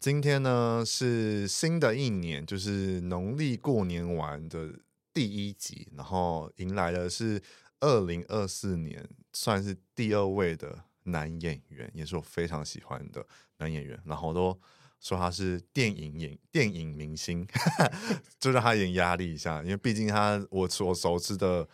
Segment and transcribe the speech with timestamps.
[0.00, 4.72] 今天呢是新的一年，就是农历过年完的
[5.12, 7.42] 第一集，然后迎来的是
[7.80, 13.26] 二零二四年，算是第二位的男演员，也是我非常喜欢的
[13.58, 14.58] 男演员，然后都。
[15.00, 17.46] 说他是电影演电影明星，
[18.40, 21.68] 就让他演压力一下，因为毕竟他我所熟知的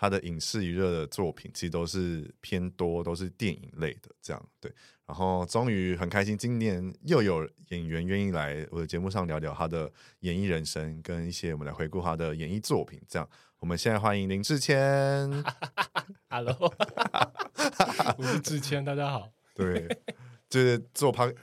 [0.00, 4.72] 他的影视娱乐的作品，其实都是偏多都是电影类的这样对。
[5.04, 13.02] 然后终于很开心，今年又有演员愿意来我的节目上聊聊他的演艺人生，跟一些我们来回顾他的演艺作品。
[13.08, 15.28] 这样，我们现在欢迎林志谦。
[16.30, 16.54] Hello，
[18.18, 19.28] 我是志谦，大家好。
[19.54, 19.88] 对，
[20.48, 21.34] 就是做拍。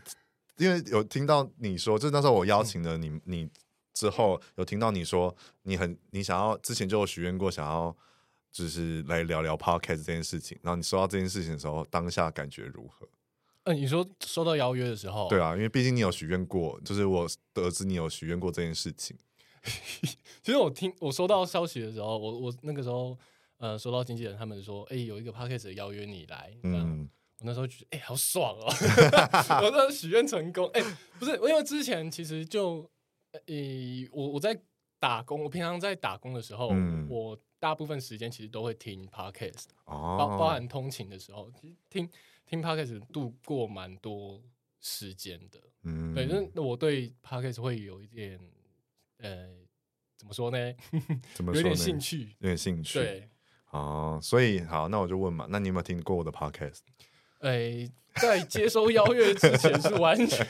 [0.55, 3.49] 因为有听到你说，就是那时候我邀请了你，你
[3.93, 7.93] 之后有听到你说，你很你想要之前就有许愿过，想要
[8.55, 10.57] 就是来聊聊 podcast 这件事情。
[10.61, 13.05] 然后你收到这件事情的时候，当下感觉如何？
[13.63, 19.17] 嗯、呃，你说收到邀约的时候，对啊，因为毕竟你有许愿过，就是我得知你有许愿过这件事情。
[20.41, 23.17] 其实我听我收到消息的时候，我我那个时候
[23.57, 27.09] 呃收到经纪人他们说，哎，有一个 podcast 邀约你来，嗯。
[27.39, 28.63] 我那时候觉得，哎、欸，好爽哦！
[29.61, 32.89] 我那许愿成功，哎、欸，不是，因为之前其实就，
[33.33, 34.57] 呃、欸，我我在
[35.01, 42.07] 打工，我平常在打工的时候，嗯、我大部分时间其实都会听 podcast，哦，包包含通勤的时候，其实听
[42.45, 44.39] 听 podcast 度过蛮多
[44.81, 48.39] 时间的，嗯，对，那我对 podcast 会有一点，
[49.17, 49.47] 呃，
[50.15, 50.75] 怎么说呢？
[51.33, 51.55] 怎么说？
[51.55, 53.29] 有点兴趣，有点兴趣，对，
[53.71, 56.81] 哦，所以好，那我就问嘛，那你有没有听过我的 podcast？
[57.39, 60.45] 哎、欸，在接收邀约之前是完全。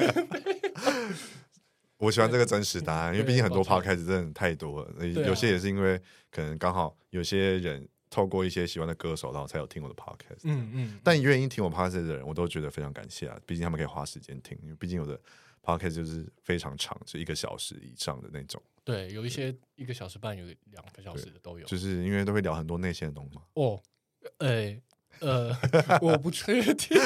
[1.98, 10.42] 我喜欢这个真实答案，因为毕竟很多 podcast 真的太多了，有些也是因为可能刚好有些人透过一些喜欢的歌手，然后才有听我的 podcast。
[10.44, 11.00] 嗯嗯。
[11.04, 13.40] 但愿意听我 podcast 的人，我都觉得非常感谢啊！
[13.46, 15.20] 毕竟他们可以花时间听，因为毕竟有的
[15.64, 18.62] podcast 就是非常长，就一个小时以上的那种。
[18.84, 21.66] 对，有一些一个小时半，有两个小时的都有。
[21.66, 23.42] 就是因为都会聊很多内线的东西嘛。
[23.54, 23.82] 哦，
[24.40, 24.82] 哎、欸。
[25.22, 25.56] 呃，
[26.02, 26.98] 我不确定，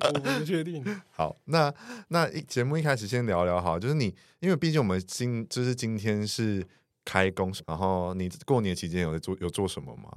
[0.00, 0.84] 我不确定。
[1.10, 1.72] 好，那
[2.08, 6.66] 那一节目一开始先聊聊哈，就是你，因为毕竟我们今就是今天是
[7.04, 10.08] 开工，然后你过年期间有在做有做什么吗？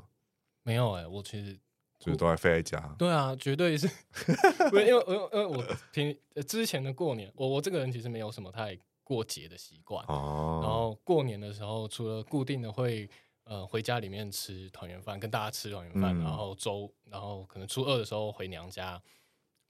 [0.63, 1.57] 没有哎、欸，我其实
[1.99, 2.95] 就是都在飞在家。
[2.97, 3.87] 对啊，绝对是，
[4.71, 5.03] 因为因为
[5.33, 6.15] 因为我平
[6.47, 10.59] 之前的过年，我我这个人其实没有什么太过节的习惯哦。
[10.63, 13.09] 然后过年的时候，除了固定的会。
[13.45, 18.99] 呃，回家里面吃团圆饭，跟大家吃团圆饭，嗯、然后周，然后可能初二的时候回娘家，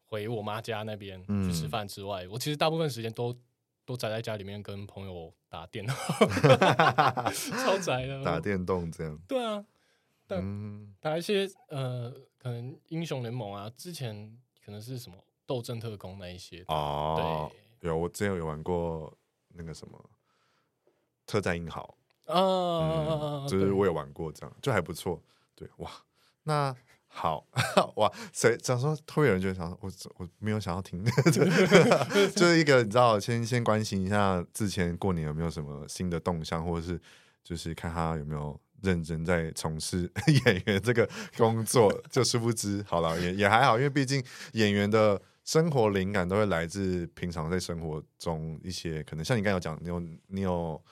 [0.05, 3.37] 回我妈家那边去吃饭之外，嗯、我其实大部分时间都
[3.85, 5.93] 都宅在家里面跟朋友打电脑，
[7.35, 9.19] 超宅的，打电动这样。
[9.27, 9.65] 对啊，
[10.25, 19.13] 但、嗯、打一些呃，可能英雄联盟啊，之前可能是什么斗阵特工那一些哦，对，有我之前有玩过
[19.49, 20.09] 那个什么
[21.25, 21.97] 特战英豪。
[22.25, 25.21] 啊、就是我有玩过，这样就还不错。
[25.53, 25.89] 对，哇，
[26.43, 26.75] 那
[27.07, 27.45] 好
[27.95, 36.99] 哇，谁想说会有人就想我我没有想要听，就是一个你知道，先先关心一下之前过年有没有什么新的动向，或者是
[37.43, 40.11] 就是看他有没有认真在从事
[40.45, 41.93] 演员这个工作。
[42.11, 44.21] 就殊不知，好了，也也还好，因为毕竟
[44.53, 50.83] 演员的生活灵感都会来自平常在生活中一些可能，像你刚才有讲，你有你有。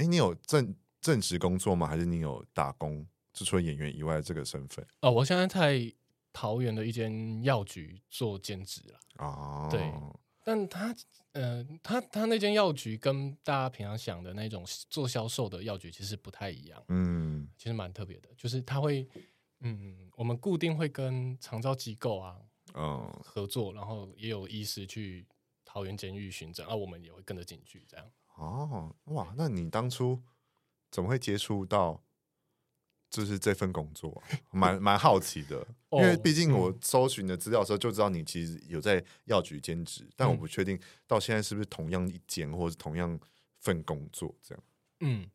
[0.00, 1.86] 哎，你有正正职工作吗？
[1.86, 3.06] 还是你有打工？
[3.34, 4.84] 就除了演员以外的这个身份？
[5.02, 5.94] 哦，我现在在
[6.32, 9.00] 桃园的一间药局做兼职了。
[9.18, 9.92] 哦，对，
[10.42, 10.94] 但他，
[11.32, 16.82] 呃，他他那间药局跟大家平常想的那种做销售的药局其实不太一样。
[16.88, 19.06] 嗯，其实蛮特别的，就是他会，
[19.60, 22.36] 嗯，我们固定会跟长照机构啊，
[22.72, 25.26] 嗯，合作，然后也有医师去
[25.64, 28.06] 桃园监狱巡诊，而、啊、我们也会跟着进去这样。
[28.36, 30.22] 哦，哇，那你当初
[30.90, 32.02] 怎么会接触到
[33.10, 34.22] 就是这份工作？
[34.50, 43.18] 蛮蛮好奇的， 因为毕竟我搜寻的资料的时候就知道你其实有在药局兼职，但我不确定到现在是不是同样一间或者是同样
[43.58, 44.64] 份工作这样。
[45.00, 45.28] 嗯，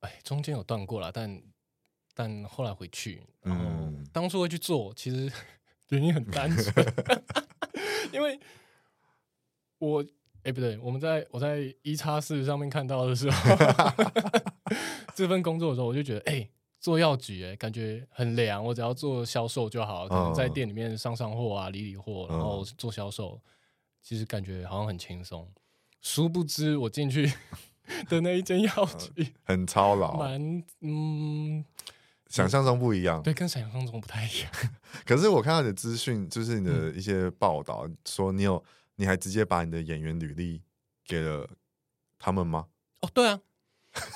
[0.00, 1.42] 哎，中间有断过了，但
[2.14, 5.32] 但后来回去，然后当初会去做，其实
[5.88, 6.74] 原因很单纯，
[8.12, 8.38] 因为
[9.78, 10.04] 我
[10.42, 13.56] 哎不对，我们在我在一叉四上面看到的时候，
[15.14, 16.48] 这份工作的时候，我就觉得哎。
[16.82, 18.64] 做药局，哎，感觉很凉。
[18.64, 23.40] 我只要做销售就好，可能在店里面上上货啊，理理货，然后做销售，
[24.02, 25.48] 其实感觉好像很轻松。
[26.00, 27.32] 殊不知我进去
[28.10, 31.64] 的那一间药局很操劳，蛮嗯，
[32.26, 33.22] 想象中不一样。
[33.22, 34.50] 对，跟想象中不太一样。
[35.06, 38.60] 可是我看到你的资讯，就是你的一些报道，说你有，
[38.96, 40.62] 你还直接把你的演员履历
[41.04, 41.48] 给了
[42.18, 42.68] 他们吗？
[43.00, 43.40] 哦，对啊，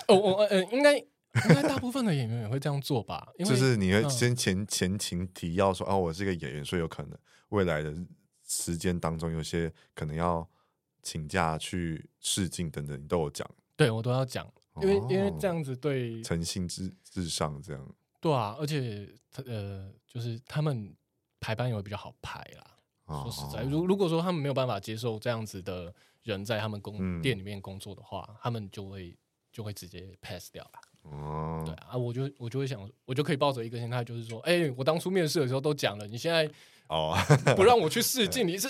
[0.09, 1.05] 哦，我呃，应该。
[1.49, 3.29] 应该大部分的演员也会这样做吧？
[3.45, 7.19] 就是你会先前前情提要说，哦，我是一个演员，所以有可能
[7.51, 7.95] 未来的
[8.49, 10.49] 时间当中，有些可能要
[11.03, 13.47] 请假去试镜等等，你都有讲。
[13.77, 14.51] 对，我都要讲，
[14.81, 17.95] 因为、哦、因为这样子对诚信至至上，这样。
[18.19, 19.07] 对啊，而且
[19.45, 20.97] 呃，就是他们
[21.39, 22.76] 排班也会比较好排啦。
[23.07, 29.17] 哦、说实在，如如果说他们没有办法接受这样子的人在他们工、嗯、店里面工作的话，他们就会
[29.53, 30.81] 就会直接 pass 掉了。
[31.03, 36.51] 哦，对啊，我就我就会想，我就可以抱着一个心态，就是说，哎、欸，我当初面试的时候都讲了，你现在
[36.89, 37.17] 哦。
[37.55, 38.69] 不让我去试镜， 你是，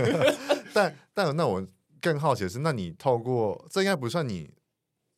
[0.74, 1.66] 但但那我
[1.98, 4.50] 更好奇的是，那你透过这应该不算你，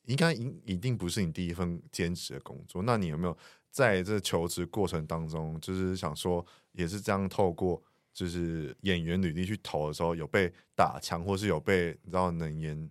[0.05, 3.37] 应该一一定不是你第一份兼职的工作，那你有没有
[3.73, 7.83] 在这求职过程当中，就是想说，也是这样透过
[8.19, 12.91] 就是演员履历去投的时候，有被打枪，或是有被你知道能言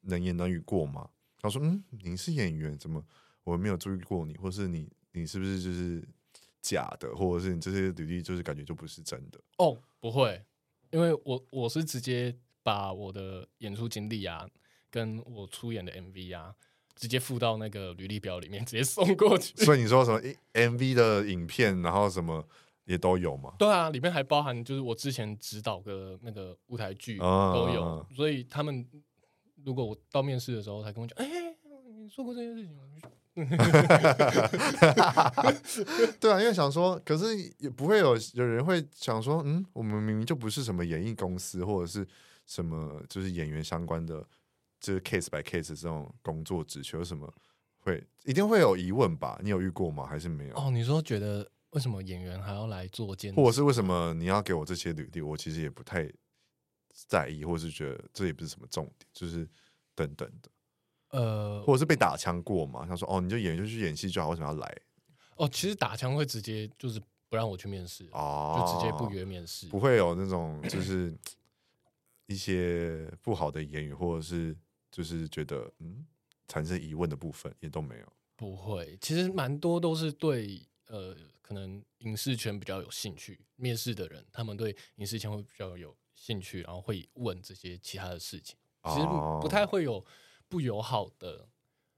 [0.00, 1.08] 能言能语过吗？
[1.40, 3.00] 他说：“嗯，你是演员，怎么
[3.44, 4.36] 我没有注意过你？
[4.36, 6.02] 或是你，你是不是就是
[6.60, 7.14] 假的？
[7.14, 10.44] 或者是你这些履历就是感觉就不是真的？”哦，不会，
[10.90, 14.48] 因为我我是直接把我的演出经历啊，
[14.90, 16.52] 跟我出演的 MV 啊，
[16.96, 19.56] 直接附到那个履历表里面，直接送过去。
[19.64, 20.20] 所以你说什么
[20.54, 22.44] MV 的影片，然后什么
[22.88, 23.54] 也都有嘛？
[23.56, 28.84] 对啊，里面还包含就是我之前指导的那个舞台剧都有，啊、所以他们。
[29.64, 31.56] 如果我到面试的时候，他跟我讲：“哎、欸，
[31.96, 32.82] 你做过这件事情吗？”
[36.20, 42.06] 对啊，因为想说，可是也不会有有人会想说：“嗯，我们明明就不是什么演艺公司，或者是
[42.46, 44.24] 什么就是演员相关的，
[44.80, 47.28] 就是 case by case 这种工作职缺，什么
[47.80, 49.40] 会一定会有疑问吧？
[49.42, 50.06] 你有遇过吗？
[50.06, 50.56] 还是没有？
[50.56, 55.20] 哦，你说觉得为什么演员还要来做兼职，或者是为什么你要给我这些履历？
[55.20, 56.10] 我其实也不太。
[57.06, 59.48] 在意，或是觉得这也不是什么重点，就是
[59.94, 60.50] 等等的，
[61.10, 62.84] 呃，或者是被打枪过嘛？
[62.84, 64.76] 他说：“哦，你就演就去演戏就好，为什么要来？”
[65.36, 71.16] 哦，其实打枪会直接就是不让我去面试，哦，就直接不约面试，不会有那种就是
[72.26, 74.56] 一些不好的言语，或者是
[74.90, 76.04] 就是觉得嗯
[76.48, 78.98] 产生疑问的部分也都没有，不会。
[79.00, 81.14] 其实蛮多都是对呃，
[81.48, 85.96] 可能影视圈比较有兴趣面试的人，他们对影视圈会比较有。
[86.20, 88.56] 兴趣，然后会问这些其他的事情，
[88.86, 90.04] 其实不，不太会有
[90.48, 91.48] 不友好的，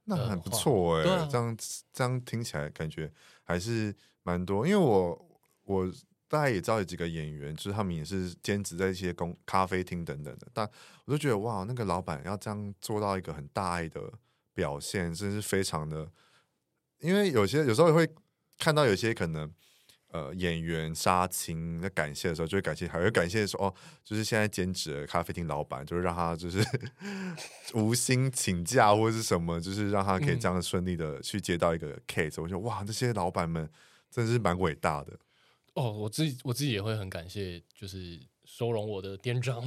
[0.04, 1.56] 那很不错哎、欸啊，这样
[1.90, 3.10] 这样听起来感觉
[3.44, 4.66] 还是蛮多。
[4.66, 5.90] 因为我我
[6.28, 10.70] 大家也知道有几个演员，就是他们也是兼职在一些公咖啡厅等等的，但
[11.06, 14.12] 我就觉得哇，那个老板要这样做到一个很大爱的
[14.52, 16.12] 表现，真是非常的。
[16.98, 18.06] 因为有些有时候也会
[18.60, 19.52] 看到有些可能。
[20.12, 26.58] 呃，演员杀青在感谢的时候，就会感谢，还会感谢说哦，就是现在兼职的咖啡厅老板，就是让他就是
[27.74, 33.70] 无心请假或者是什么，就是让他可以这样顺利的去接到一个 case，我觉得哇，这些老板们
[34.10, 35.16] 真的是蛮伟大的。
[35.74, 39.64] 哦，我自己我自己也会很感谢，就是收容我的店长。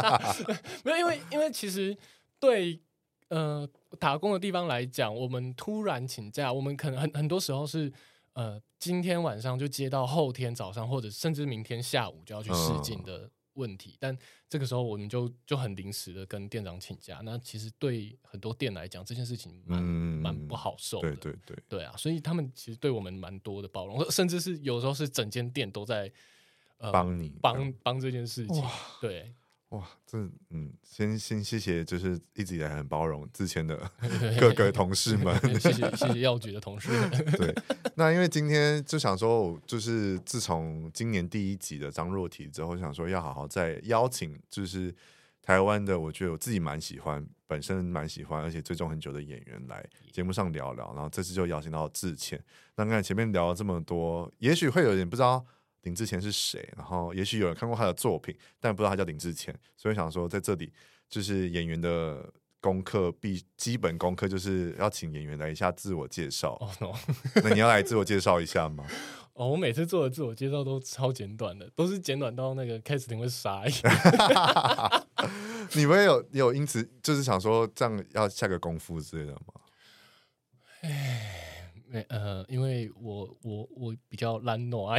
[0.82, 1.94] 没有，因为因为其实
[2.40, 2.80] 对
[3.28, 3.68] 呃
[3.98, 7.92] 打工的地方来讲，我们突然请假，我们可能很很多时候是。
[8.34, 14.18] 呃，今天晚上就接到后天早上，或者甚至明天下午就要去试镜的问题，嗯，但
[14.48, 17.20] 这个时候我们就就很临时的跟店长请假。
[17.24, 21.16] 那其实对很多店来讲，这件事情蛮蛮，嗯、不好受的。
[21.16, 26.08] 对对对，对啊，所以他们其实对我们蛮多的包容，甚至是有时候是整间店都在
[26.78, 28.64] 帮，呃、你帮帮这件事情。
[29.00, 29.34] 对。
[29.70, 30.16] 哇，这
[30.48, 33.78] 嗯，先先谢谢，就是一直以来很包容之前的
[34.40, 37.10] 各个同事们， 谢谢谢谢药局的同事们。
[37.32, 37.54] 对，
[37.94, 44.94] 那因为今天就想说，就是自从今年第一集的张若缇之后，想说要好好再邀请，就是
[45.42, 50.94] 台湾的，我觉得我自己蛮喜欢，本身蛮喜欢，而且追踪很久的演员来节目上聊聊。
[50.94, 52.42] 然后这次就邀请到智谦。
[52.76, 55.44] 那刚才前面聊了这么多，也许会有点不知道。
[55.82, 56.68] 林志谦是谁？
[56.76, 60.72] 然后也许有人看过他的作品，但不知道他叫林志谦，所以想说在这里
[61.08, 66.54] 就是演员的功课必基本功课就是要请演员来一下自我介绍。
[66.60, 66.98] 哦，oh, no.
[67.44, 68.84] 那你要来自我介绍一下吗？
[69.38, 73.72] 哦，oh, 我每次做的自我介绍都超简短的，都是简短到那个 casting 会傻眼。
[75.76, 79.60] 你们有有因此就是想说这样要下个功夫之类的吗？
[81.92, 84.96] 哎，没呃，因为我我我比较懒惰啊。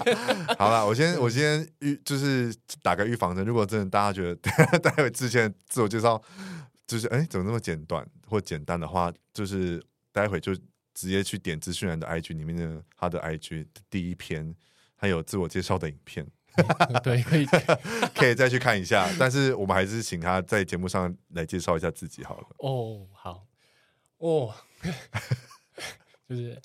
[0.58, 4.36] 好了，我先 我先预就是打个预防针，如果真的大家觉得
[4.80, 6.22] 待会之前自我介绍
[6.86, 10.52] 就是哎怎么那么简短或简单的话，就是待会就。
[10.98, 14.56] 直接去点资讯栏的 IG 里面的他的 IG 的第一篇，
[14.96, 16.26] 还有自我介绍的影片，
[17.04, 17.44] 对，可以
[18.14, 19.06] 可以再去看一下。
[19.18, 22.46] 但是我们还是请他在节目上来介绍一下自己好了。
[22.60, 23.46] 哦，好，
[24.16, 24.54] 哦，
[26.28, 26.60] 就是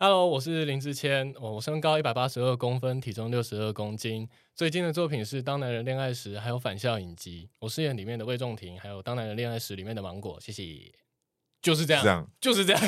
[0.00, 4.28] ，Hello，我是林志谦，我身高一百八十二公分，体重六十二公斤。
[4.56, 10.40] 最近的作品是《当男人恋爱时》，还有《反校影集》，我饰演里面的魏仲廷，还有《当男人恋爱时》里面的芒果。
[10.40, 10.92] 谢谢。
[11.62, 12.82] 就是这样，这样就是这样。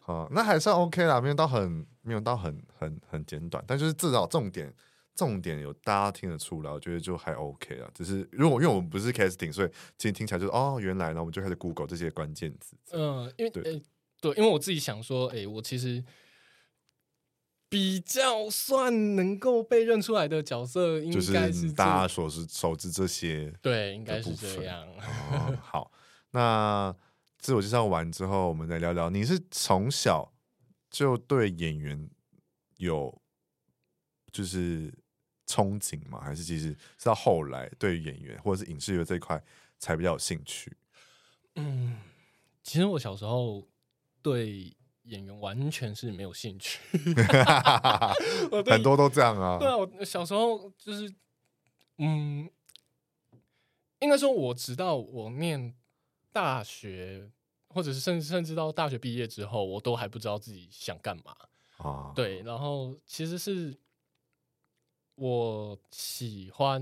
[0.00, 4.72] 好，那还算 OK 啦，没有到很没有到很很很简短，但就是至少重点
[5.14, 7.90] 重点有大家听得出来，我觉得就还 OK 啊。
[7.94, 12.74] 只是如果因为我们不是 casting，所以其实听起来就是哦，原来呢，我们就开始 Google 这些关键字。
[12.92, 13.82] 嗯，因为
[14.20, 16.04] 对、因为我自己想说，哎、欸，我其实
[17.68, 24.86] 比较算能够被认出来的角色，应该是大家所是熟知这些，对，应该是这样。
[24.98, 25.92] 哦、 好，
[26.30, 26.94] 那。
[27.42, 29.08] 自我介绍完之后，我们再聊聊。
[29.08, 30.30] 你是从小
[30.90, 32.10] 就对演员
[32.76, 33.22] 有
[34.30, 34.92] 就是
[35.46, 36.20] 憧憬吗？
[36.20, 39.42] 还是其实是到后来对演员或者是影视业这一块
[39.78, 40.76] 才比较有兴趣？
[41.54, 41.96] 嗯，
[42.62, 43.66] 其实我小时候
[44.22, 46.78] 对演员完全是没有兴趣，
[48.66, 49.58] 很多都这样啊。
[49.58, 51.12] 对啊，我小时候就是，
[51.98, 52.48] 嗯，
[54.00, 55.74] 应该说，我直到我念。
[56.32, 57.28] 大学，
[57.70, 61.34] 或者是甚至甚至到大学毕业之后，我都还不知道自己想干嘛
[61.78, 62.12] 啊。
[62.14, 63.76] 对，然后其实是
[65.16, 66.80] 我喜欢，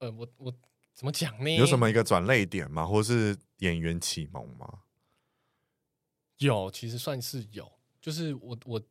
[0.00, 0.52] 呃，我我
[0.92, 1.56] 怎么讲呢？
[1.56, 2.84] 有什么一个转泪点吗？
[2.84, 4.82] 或是演员启蒙吗？
[6.40, 7.70] 有，其实算是有。
[8.02, 8.82] 就是我我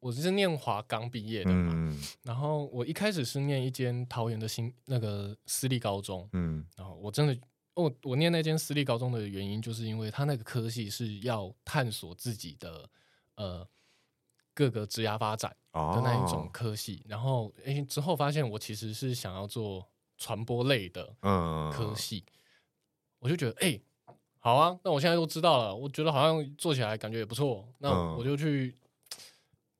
[0.00, 7.38] 我是念华刚毕业的嘛，嗯、然后我一开始是念一间桃园的新那个私立高中，嗯，然后我真的。
[7.74, 12.90] 我我念那间私立高中的原因，就是因为他那个科系是要探索自己的
[13.36, 13.64] 呃
[14.52, 21.06] 各个职涯发展的那一种科系，哦、然后诶、欸、之后发现我其实是想要做传播类的
[21.72, 22.32] 科系，嗯、
[23.20, 23.82] 我就觉得哎、欸、
[24.48, 28.74] 好啊，那我现在都知道了，我觉得好像做起来感觉也不错，那我就去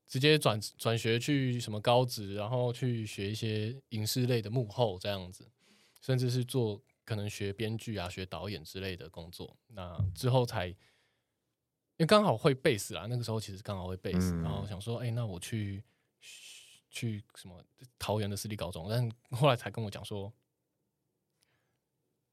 [0.07, 5.49] 直接转转学去什么高职，然后去学一些影视类的幕后这样子，
[6.01, 6.79] 甚至是做。
[7.03, 10.75] 可能学编剧啊，学导演之类的工作，那之后才，因
[11.97, 15.83] 为刚好会贝斯啊，那个时候其实刚好会贝斯，嗯、然后想说，哎、欸，那我去
[16.91, 17.65] 去什么
[17.97, 20.31] 桃园的私立高中，但后来才跟我讲说，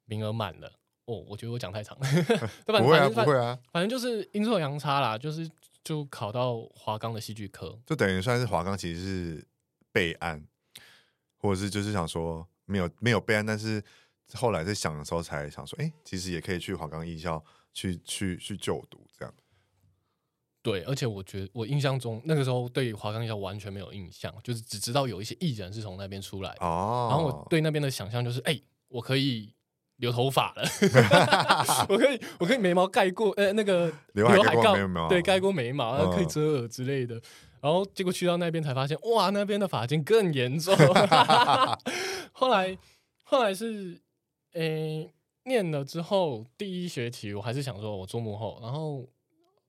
[0.04, 0.70] 名额满了。
[1.06, 2.06] 哦，我觉得我讲太长了，
[2.64, 5.50] 不会啊，不会啊，反正就是阴错阳差啦，就是
[5.82, 9.46] 就考到华冈的戏剧科，就等于算是华冈其实是
[9.90, 10.46] 备案，
[11.38, 13.82] 或者是就是想说没有没有备案，但是。
[14.34, 17.40] 后来在想的时候，才想说，哎、欸，其实也可以去华冈艺校
[17.72, 19.32] 去去去就读这样。
[20.62, 27.06] 对，而且我觉得我印象中那个时候对华冈艺校完全没有印象，就是只知道有一些艺人是从那边出来哦。
[27.08, 29.54] 然后我对那边的想象就是，哎、欸，我可以
[29.96, 30.62] 留头发了，
[31.88, 37.16] 我可以我可以眉毛盖过，呃，那个刘海盖对，盖过眉毛，然后可以遮耳之类的。
[37.16, 37.22] 嗯、
[37.62, 40.76] 然后结果去到那边才发现，哇，那边的发型更严重。
[42.32, 42.76] 后来
[43.24, 44.00] 后来是。
[44.52, 49.06] 诶、欸，念了之后，第一学期我还是想说，我做幕后，然后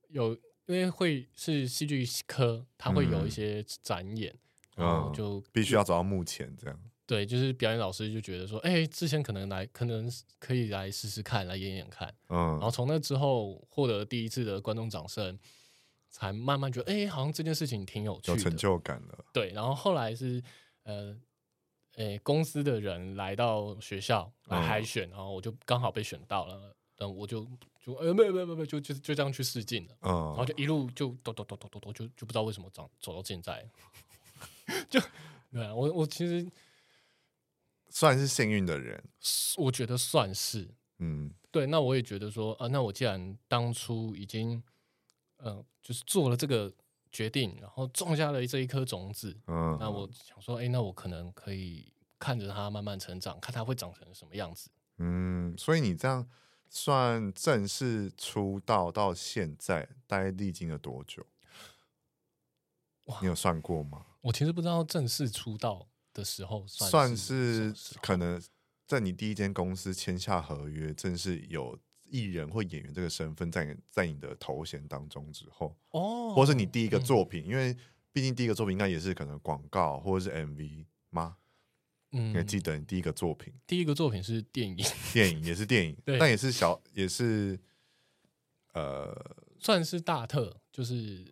[0.08, 0.32] 有
[0.66, 4.34] 因为会是戏剧科，它会有一些展演，
[4.78, 6.80] 嗯、然后就、嗯、必须要走到幕前这样。
[7.08, 12.14] 对，就是表演老师就觉得说，哎、欸，之前可能来，可能可以来试试看，来演演看。
[12.30, 15.40] 嗯，然后从那之后获得第一次的观众掌声，
[16.12, 19.18] 才慢慢觉得，哎、欸，好像这件事情挺有趣的，有成就感的。
[19.34, 20.44] 对，然后后来是
[20.84, 21.18] 呃。
[21.98, 27.44] 诶、欸，公司的人来到学校来海选，嗯、然后我就刚好被选到了，嗯，我就
[27.84, 33.68] 就呃，没有没有没有，就就就这样去试镜了，嗯，然后就一路就抖抖抖抖抖抖，就就不知道为什么走走到现在，
[34.92, 35.00] 就
[35.52, 36.48] 对啊，我我其实
[37.98, 39.04] 算是幸运的人，
[39.58, 44.62] 我觉得算是，嗯，对，那我也觉得说啊，那我既然当初已经，
[45.38, 46.72] 嗯、呃，就是做了这个。
[47.10, 49.36] 决定，然后种下了这一颗种子。
[49.48, 54.70] 嗯，那我想说，哎，那我可能可以看着它慢慢成长，看它会长成什么样子。
[54.98, 56.28] 嗯，所以你这样
[56.70, 61.26] 算正式出道到现在，大概历经了多久？
[63.22, 64.06] 你有算过吗？
[64.22, 68.42] 我其实不知道正式出道的时候算，算是可能
[68.86, 77.78] 在你第一间公司签下合约，正式有艺人或演员这个身份在在你的头衔当中之后，哦，或是你第一个作品，嗯、因为
[78.12, 81.38] 毕竟第一个作品应该也是可能广告或者是 MV 吗？
[82.12, 83.54] 嗯，你还记得你第一个作品？
[83.68, 84.78] 第一个作品是电影，
[85.14, 87.60] 电影也是电影，对，但也是小，也是
[88.74, 89.36] 呃。
[89.60, 91.24] 算是大特，就是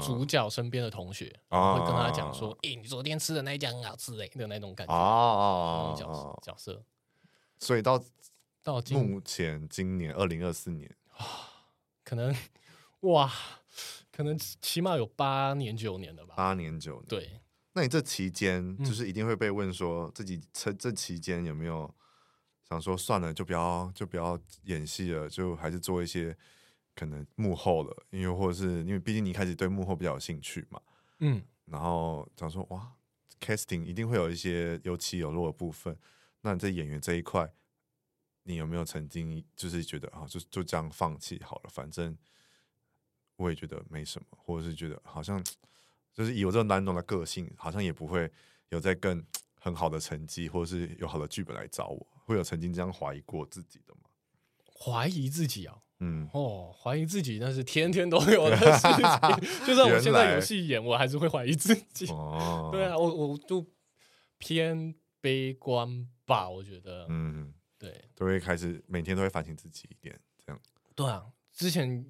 [0.00, 6.84] 主角身边的同学，嗯、会跟他讲说：“诶、欸，你昨天吃的那一家很好吃诶的那种感觉。”哦，角色角色。
[7.58, 8.00] 所以到
[8.62, 11.26] 到目前今年二零二四年啊，
[12.04, 12.32] 可能
[13.00, 13.28] 哇，
[14.12, 16.34] 可能起码有八年九年了吧？
[16.36, 17.06] 八年九年。
[17.08, 17.40] 对，
[17.72, 21.92] 那你这期间就是一定会被问说，自己这这期间有没有
[22.68, 26.38] 想说算了，就不要就不要演戏了，就还是做一些。
[26.94, 30.80] 可能幕后了，因为或者是因为毕竟你一开始对幕后比较有兴趣嘛，
[31.20, 32.92] 嗯，然后想说哇
[33.40, 35.96] ，casting 一定会有一些有起有落的部分。
[36.42, 37.50] 那你在演员这一块，
[38.42, 41.70] 你有没有曾经就是觉得啊，就就这样放弃好了？
[41.70, 42.16] 反正
[43.36, 45.42] 我也觉得没什么，或者是觉得好像
[46.12, 48.30] 就是以我这种难懂的个性，好像也不会
[48.68, 54.10] 有在更很好的成绩，或者是有好的剧本来找我，会有曾经这样怀疑过自己的吗？
[54.66, 55.80] 怀疑自己啊？
[56.04, 58.90] 嗯哦，怀疑自己那是天天都有的事情。
[59.64, 62.06] 就算我现在有戏演，我还是会怀疑自己。
[62.12, 63.64] 哦，对啊，我我就
[64.38, 67.06] 偏悲观吧，我觉得。
[67.08, 70.60] 嗯，对，都会开始每天都会反省自己一点，这样。
[70.96, 72.04] 对啊，之前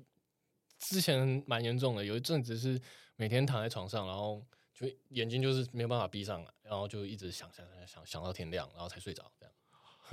[0.78, 2.80] 之前蛮严重的，有一阵子是
[3.16, 9.54] 每天躺在床上，然后就眼睛就是没有办法闭上来，然后就一直想想想想想到天亮，然后才睡着，这样。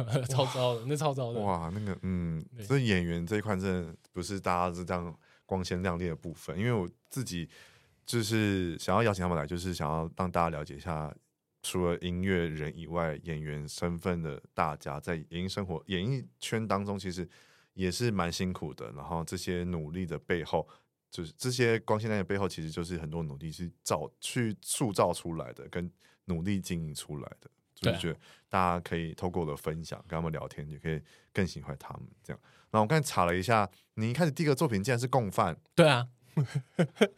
[0.29, 1.39] 超糟的，那超糟的。
[1.39, 6.57] 哇，那个，嗯，所以演员这一块真的不是大家是这样光鲜亮丽的部分。
[6.57, 7.49] 因为我自己
[8.05, 11.13] 就是想要邀请他们来，就是想要让大家了解一下，
[11.61, 17.27] 除了音乐人以外，演员身份的大家在演艺生活、演艺圈当中，其实
[17.73, 18.91] 也是蛮辛苦的。
[18.93, 20.67] 然后这些努力的背后，
[21.11, 25.91] 就是这些光鲜亮丽的背后，其实就是很多努力是造去塑造出来的，跟
[26.25, 27.49] 努力经营出来的。
[27.81, 31.01] 就觉得大家可以透过我的分享跟他们聊天，也可以
[31.33, 32.39] 更喜欢他们这样。
[32.71, 35.57] 然后我刚才查了一下，你一开始第一个作品竟然是共犯。
[35.73, 36.07] 对啊，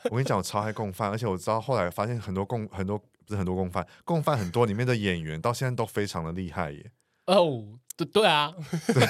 [0.10, 6.91] 我跟你讲，我超爱共犯，而且我知道后来发现很多共很多不是很多共犯，共犯很多里面的演员到现在都非常的厉害耶。
[7.26, 8.54] 哦，对对啊，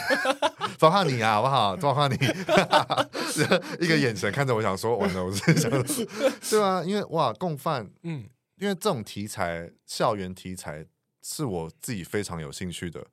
[0.80, 1.78] 包括你啊，好不好？
[1.78, 2.16] 包括你，
[3.80, 6.06] 一个眼神看着我，想说完了，我是想说，
[6.50, 10.86] 对啊，因为哇，共犯，嗯，因为这种题材，校园题材。
[11.22, 13.06] 是我自己非常有兴趣的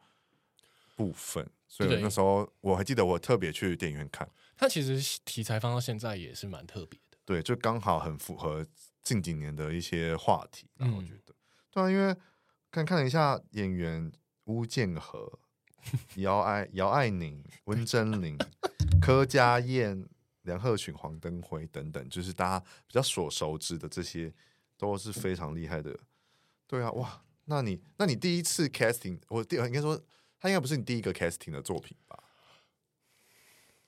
[0.96, 4.28] 部分，所以那时候我还记得我特别去电影院看。
[4.56, 8.66] 它其实题材放到现在也是蛮特别的，对，就刚好很符合
[9.02, 10.66] 近几年的一些话题。
[10.76, 11.36] 然后我觉得，嗯、
[11.70, 12.16] 对啊，因为
[12.70, 14.10] 看看了一下演员
[14.46, 15.38] 邬建和、
[16.16, 18.36] 姚爱、姚爱宁、温贞菱、
[19.00, 20.08] 柯佳燕、
[20.42, 24.34] 梁鹤群、黄登辉等等，就是大家比较所熟知的这些，
[24.76, 25.96] 都是非常厉害的。
[26.66, 27.22] 对啊，哇！
[27.50, 29.98] 那你，那你第一次 casting，我第应该说，
[30.38, 32.22] 他应该不是你第一个 casting 的作品吧？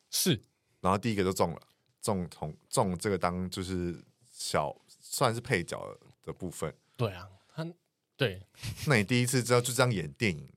[0.09, 0.43] 是，
[0.81, 1.61] 然后第一个就中了，
[2.01, 5.79] 中同中这个当就是小算是配角
[6.25, 6.75] 的部分。
[6.97, 7.71] 对啊，他
[8.17, 8.47] 对。
[8.87, 10.51] 那你第一次知道就这样演电影，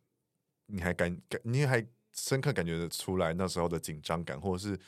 [0.67, 4.79] 你还感感，你还深刻感觉得出来那时候的紧张感，或者是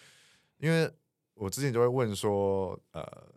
[0.60, 0.90] 因为
[1.34, 3.35] 我之前就会问说，呃。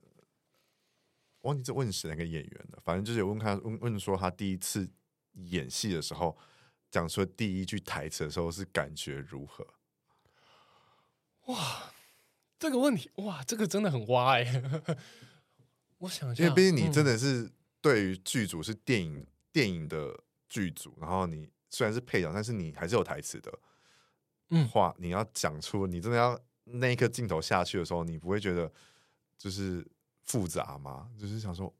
[1.48, 4.86] 忘记这问是哪个演员了，反正就是有问他问问说他第一次
[5.32, 6.36] 演戏的时候，
[6.90, 9.66] 讲出第一句台词的时候是感觉如何？
[11.46, 11.90] 哇，
[12.58, 14.98] 这个问题哇，这个真的很挖哎、欸！
[16.00, 23.50] 我想一下，因为毕竟你真的是对于剧组是电影、嗯、电影的剧组，然后你虽然是配角，但是你还是有台词的。
[24.50, 28.70] 嗯，话你要讲出，你真的要那一刻镜头下去的时候，你不会觉得
[29.38, 29.86] 就是。
[30.28, 31.10] 复杂吗？
[31.18, 31.74] 就是想说，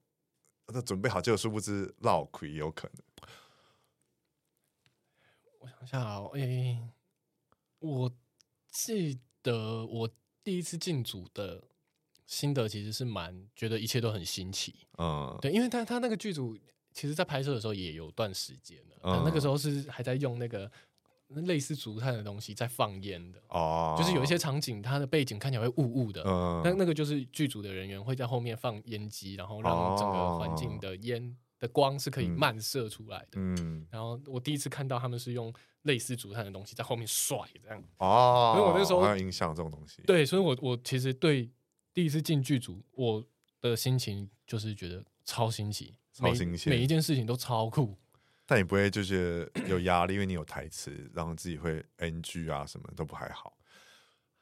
[0.66, 3.28] 那准备好，结果殊不知绕亏也有可能。
[5.60, 6.90] 我想一下啊，诶、欸，
[7.78, 8.12] 我
[8.70, 10.10] 记得我
[10.42, 11.62] 第一次进组的
[12.26, 14.86] 心得其实是蛮觉得一切都很新奇。
[14.96, 16.56] 嗯，对，因为他他那个剧组
[16.92, 20.70] 其实，在拍摄的时候也有段时间了，嗯、那个时候是还在用那个。
[21.28, 33.32] 类似竹炭的东西在放烟的哦，就是有一些场景，它的背景看起来会雾雾的，嗯，那那个就是剧组的人员会在后面放烟机，然后让整个环境的烟的光是可以漫射出来的。
[33.34, 37.82] 嗯，然后我第一次看到他们是用类似竹炭的东西在后面甩这样。
[37.98, 40.02] 哦，所以我那时候还有印象这种东西。
[40.06, 41.50] 对，所以我我其实对
[41.92, 43.22] 第一次进剧组，我
[43.60, 47.98] 的心情就是觉得超新奇，超新鲜，每一件事情都超酷。
[48.50, 53.58] 但你不会就觉得 有压力，因为你有台词，然后自己会 NG 啊，什么都不还好。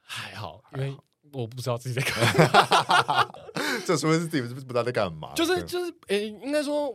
[0.00, 0.96] 还好，因为
[1.32, 2.16] 我不知道自己在干
[2.52, 3.28] 嘛。
[3.84, 5.34] 这说明是自己不知道在干嘛。
[5.34, 6.88] 就是就是，诶、欸，应该说，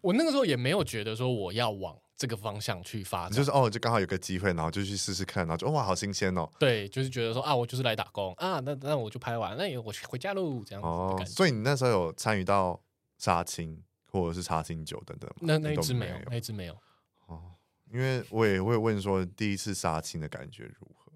[0.00, 3.32] 我那个时候也没有觉得说我要往这个方向去发展。
[3.32, 6.48] 就是哦，就刚好有个机会，然后就去试试看，然后就哇，好新鲜哦。
[6.60, 10.86] 对，就是觉得说啊，我就是来打工啊，那那我就拍完，那我回家喽，这样子。
[10.86, 12.80] 哦，所以你那时候有参与到
[13.18, 15.30] 杀青或者是茶清酒等等？
[15.40, 16.76] 那那一支没有，那一支没有。
[17.26, 17.54] 哦，
[17.92, 21.12] 因为我也会问说，第一次杀青的感觉如何？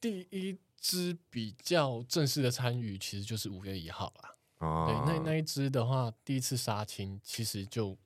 [0.00, 4.36] 第一支比较正式的参与，其实就是五月一号啦。
[4.58, 7.98] 啊、对，那那一支的话，第一次杀青，其实就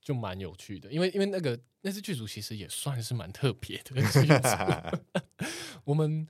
[0.00, 3.94] 就蛮有趣的，因为因为那个那支剧组其实也算是蛮特别的。
[5.84, 6.26] 我们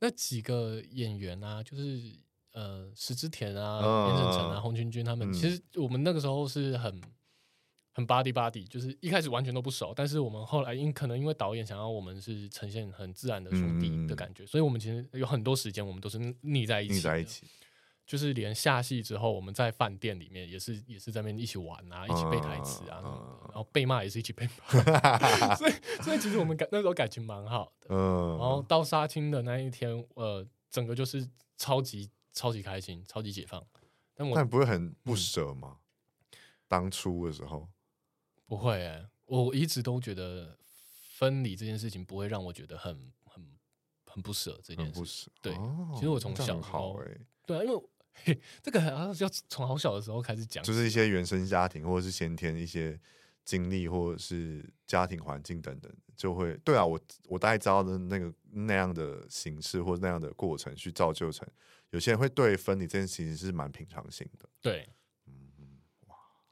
[0.00, 2.14] 那几个演员啊，就是
[2.52, 7.00] 呃石之田啊、严正成啊、洪群军他们，嗯、其实我们那个时候是很。
[7.94, 17.46] 很 body body，就是一开始完全都不熟，但是我们后来因可能因为导演想要我们是呈现很自然的兄弟的感觉，嗯、所以我们其实有很多时间我们都是腻在一起，腻在一起，
[18.06, 33.64] 就是连下戏之后，我们在饭店里面也是也是在那边一起玩啊，一起背台词啊，嗯、 然后被骂也是一起被骂， 所以所以其实我们感那时候感情蛮好的，嗯，然后到杀青的那一天，呃，整个就是超级超级开心，超级解放，
[34.14, 35.78] 但我但不会很不舍吗？
[36.30, 37.68] 嗯、当初的时候。
[38.46, 40.58] 不会、欸，我一直都觉得
[41.16, 43.42] 分离这件事情不会让我觉得很很
[44.04, 44.60] 很不舍。
[44.62, 47.82] 这件事不舍，对，哦、其实我从小好哎，对啊，因为
[48.24, 53.00] 嘿 这个好像要从好小的时候开始讲，就是一些原生家庭或者是先天一些
[53.42, 61.48] 经历，或者是家庭环境等等，就会对啊，我我大概知道的那个那样的形式或者那样的过程去造就成，
[61.92, 64.86] 有些人会对分离这件事情是蛮平常心的，对。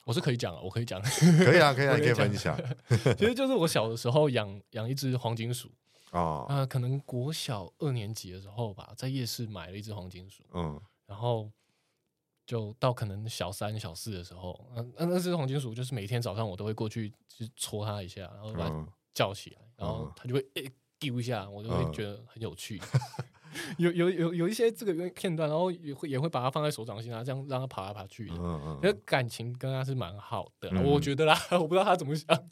[0.06, 1.00] 我是可以讲啊，我可以讲，
[1.44, 2.58] 可以啊，可以啊，你可以分享。
[3.16, 5.70] 其实就是我小的时候养养一只黄金鼠
[6.10, 11.48] 啊，呃，可能国小二年级的时候吧，在夜市买了一只黄金鼠，嗯，然后
[12.44, 22.80] 就到可能小三小四的时候，嗯，那只黄金鼠就是每天早上我都会过去去戳它一下，然后把它叫起来，然后它就会诶丢一下，我就会觉得很有趣。
[23.78, 28.34] 有有有有一些这个片段，然后也会也会把它放在手掌心啊，这样让它爬来爬去的。
[28.36, 32.26] 嗯嗯，感情跟他是蛮好的，嗯、我觉得啦，我不知道他怎么想。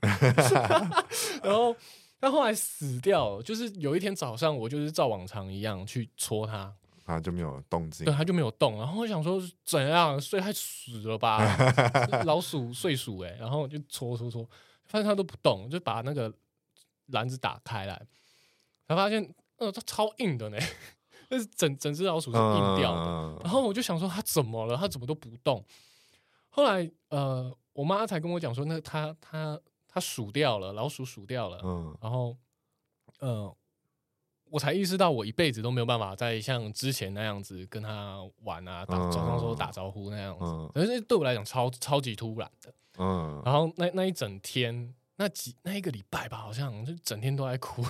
[1.43, 1.75] 然后
[2.21, 6.73] 他后来死掉，就是有一天早上，我就是照往常一样去戳他，
[7.05, 8.77] 他就没有动静，对，他就没有动。
[8.79, 11.39] 然后我想说怎样睡太死了吧，
[12.25, 14.45] 老鼠睡鼠哎，然后就戳戳戳，
[14.87, 16.33] 发现他都不动，就把那个
[17.07, 18.07] 篮子打开来，
[18.87, 19.35] 才发现。
[19.59, 20.59] 呃，它超硬的呢，
[21.29, 23.11] 那是整整只老鼠是硬掉的。
[23.11, 24.77] 嗯、然后我就想说，它怎么了？
[24.77, 25.65] 它怎么都不动？
[26.49, 31.61] 后来，呃，我妈才跟我讲说，那它它它数掉了，老鼠数掉了。
[31.63, 32.37] 嗯，然后，
[33.19, 33.55] 呃，
[34.51, 40.45] 我才意识到，我一辈子都没有办法再像之前那样子跟它玩啊，打早上时候打招呼那样子。
[40.73, 42.73] 可、嗯、是对我来讲，超超级突然的。
[42.99, 44.95] 嗯，然后那那一整天。
[45.21, 47.85] 那几那一个礼拜吧，好像就整天都在哭。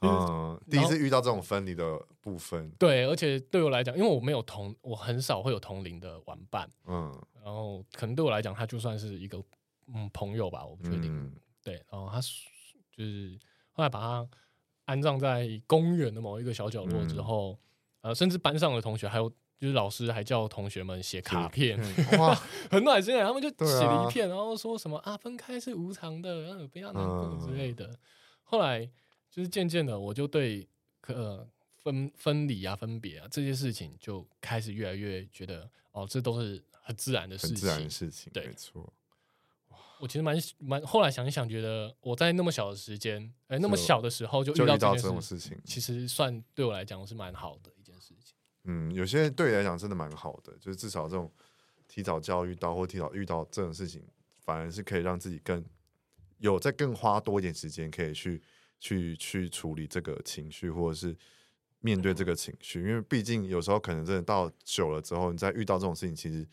[0.00, 2.70] 嗯，第一次遇到这种分离的部分。
[2.78, 6.68] 对，而且对我来讲，因为我没有同，我很少会有同龄的玩伴。
[6.86, 7.12] 嗯，
[7.44, 9.42] 然后可能对我来讲，他就算是一个
[9.94, 11.04] 嗯朋友吧，我不确定。
[11.04, 13.38] 嗯、对，然后他就是
[13.72, 14.28] 后来把他
[14.84, 17.58] 安葬在公园的某一个小角落之后，
[18.02, 19.32] 嗯、呃，甚至班上的同学还有。
[19.58, 21.78] 就是老师还叫同学们写卡片，
[22.18, 22.34] 哇，
[22.68, 23.28] 很暖心啊！
[23.28, 27.88] 他们就写了一片，然后说什么啊，分开是无常的，然后不要难过之类的。
[28.42, 28.90] 后来
[29.32, 30.68] 就是渐渐的，我就对
[31.06, 38.92] 呃分分离啊、分别啊这些事情，就开始越来越觉得哦，这都是很自然的事情，自然的事情，对，没错。
[40.00, 48.36] 我其实蛮蛮后来想一想，觉得我在那么小的时间，哎，那么小的时候就遇到这种事情，其实算对我来讲是蛮好的一件事情。
[48.64, 51.32] 嗯，有些对你来讲真的蛮好的，就是至少这种
[51.88, 54.04] 提早教育到或提早遇到这种事情，
[54.40, 55.64] 反而是可以让自己更
[56.38, 58.42] 有再更花多一点时间，可以去
[58.82, 61.16] 去去处理这个情绪，或者是
[61.78, 62.80] 面对这个情绪。
[62.80, 66.44] 因为毕竟有时候可能真的到久了之后，你再遇到这种事情，其实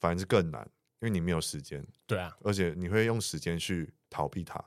[0.00, 1.86] 反而是更难，因为你没有时间。
[2.04, 4.58] 对啊，而且你会用时间去逃避它。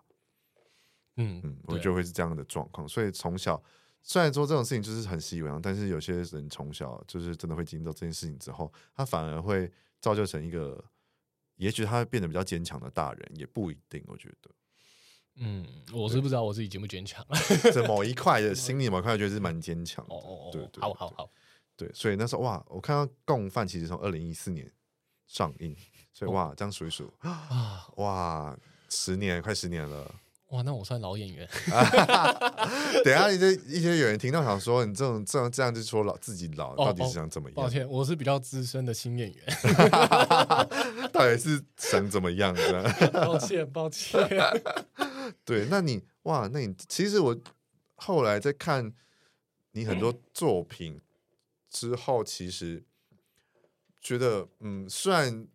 [1.18, 3.62] 嗯嗯，我觉得会是这样的状况，所以从小。
[4.02, 10.82] 虽然说这种事情就是很习以为常，但是有些人从小就是真的会经历到这件事情之后，他反而会造就成一个
[11.58, 14.02] 也许他会变得比较坚强的大人，也不一定。
[14.08, 14.50] 我觉得，
[15.39, 17.25] 嗯，我是不知道我自己坚不坚强。
[17.73, 20.13] 这某一块的 心里某一块，觉得是蛮坚强的。
[20.13, 21.30] 哦哦哦，对对，好好好，
[21.75, 24.69] 对，所以那时候哇，我看到《共犯》其实从二零一四年
[25.28, 25.75] 上映，
[26.12, 28.58] 所以哇，这样数一数啊，哇，
[28.89, 30.15] 十年快十年了。
[30.50, 31.48] 哇，那我算老演员。
[33.06, 37.56] 等下一些一些演员听到想说，你这种这样这样就说老自己老，到底是想怎么样？
[37.56, 39.46] 抱歉，我是比较资深的新演员。
[41.14, 42.56] 到底是想怎么样？
[43.14, 44.28] 抱歉，抱歉。
[45.46, 47.38] 对，那你哇，那你其实我
[47.96, 48.92] 后来在看
[49.74, 51.00] 你很多作品
[51.70, 52.84] 之后，其实
[54.02, 55.48] 觉得嗯，虽然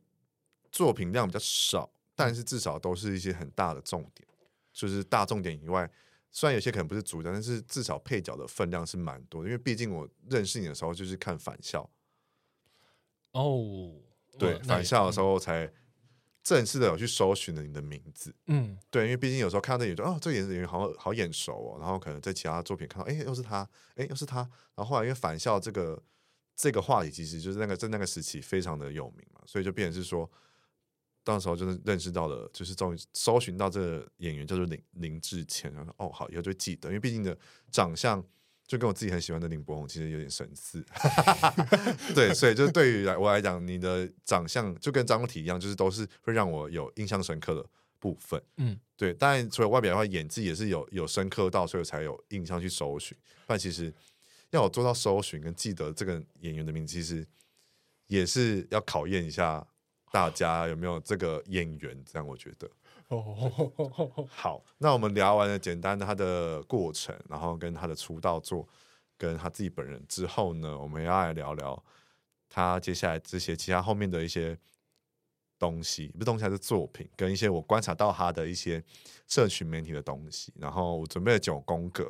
[0.70, 4.28] 作品量比较少，但是至少都是一些很大的重点。
[4.74, 5.88] 就是大重点以外，
[6.32, 9.48] 虽然有些可能不是主角，但是至少配角的分量是蛮多的。
[9.48, 11.88] 因为毕竟我认识你的时候就是看返校，
[13.30, 13.94] 哦，
[14.36, 15.72] 对，返校的时候才
[16.42, 18.34] 正式的有去搜寻了你的名字。
[18.48, 21.78] 嗯，对，因为毕竟有时候看到这演员，哦，这个演员好好眼熟哦。
[21.78, 24.40] 然后可能在其他作品看到，哎，又是他，哎，又是他。
[24.74, 26.02] 然后后来因为返校这个
[26.56, 30.28] 这个话题，其实就是那个在那个时期非常的有名嘛，所以就变成是说。
[31.24, 37.36] 到时候就是认识到了，就是终于搜寻到这个演员叫做林林志谦，然后说哦好，以后就会记得，因为毕竟的
[37.72, 38.22] 长相
[38.66, 40.84] 就跟我自己很喜欢的林柏宏其实有点神似，
[42.14, 47.66] 对，所以就对于来我来讲，你的长相就跟张体一样，就是都是会让我有印象深刻的
[47.98, 49.14] 部分，嗯，对。
[49.14, 53.16] 当然除了外表的话，演技也是有有深刻到，所以才有印象去搜寻。
[53.46, 53.92] 但其实
[54.50, 57.26] 要我做到搜寻跟记得这个演员的名字，其实
[58.08, 59.66] 也是要考验一下。
[60.14, 62.04] 大家有没有这个演员？
[62.04, 62.70] 这样我觉得。
[63.08, 63.50] 哦
[64.30, 68.68] 好，那我们聊完了简单的他的过程，然后跟他的出道作，
[69.18, 71.84] 跟他自己本人之后呢，我们要来聊聊
[72.48, 74.56] 他接下来这些其他后面的一些
[75.58, 78.80] 东西，不是东西，还是作品，跟一些我观察到他的一些
[79.26, 80.54] 社群媒体的东西。
[80.60, 82.04] 然后我准备了九宫格，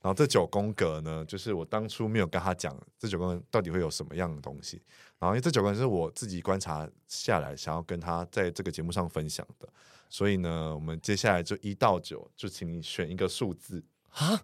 [0.00, 4.80] 然后这九宫格呢，就是我当初没有跟他讲这九宫格到底会有什么样的东西。
[5.20, 9.68] 然后，因为这九个人是我自己观察下来，想要跟他在这个节目上分享的，
[10.08, 14.42] 所以呢，我们接下来就一到九，就请你选一个数字啊，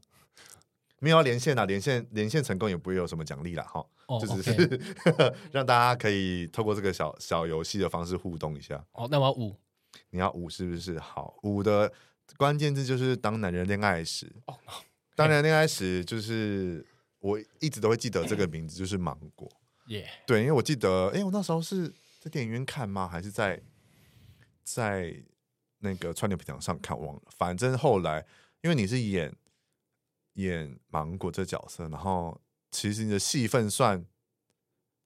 [1.00, 3.64] 没有要连线啊，连线连线成功也不会有什么奖励啦。
[3.64, 4.80] 哈，哦、就只是
[5.50, 8.84] 让大家可以透过这个小小游戏的方式互动一下。
[8.92, 9.56] 哦，那我要五，
[10.10, 10.98] 你要五是不是？
[10.98, 11.90] 好，五的
[12.36, 14.30] 关键字就是当男人恋爱时。
[14.44, 14.54] 哦，
[15.14, 16.86] 当男人恋爱时就是
[17.20, 19.50] 我一直都会记得这个名字，就是芒果。
[20.27, 21.88] 对，因为我记得，哎，我那时候是
[22.20, 23.07] 在电影院看吗？
[23.07, 23.62] 还是在
[24.64, 25.14] 在
[25.79, 26.99] 那个串流平台上看？
[26.99, 27.22] 忘了。
[27.37, 28.27] 反正后来，
[28.62, 29.33] 因为你是演
[30.35, 34.05] 演芒果这角色，然后其实你的戏份算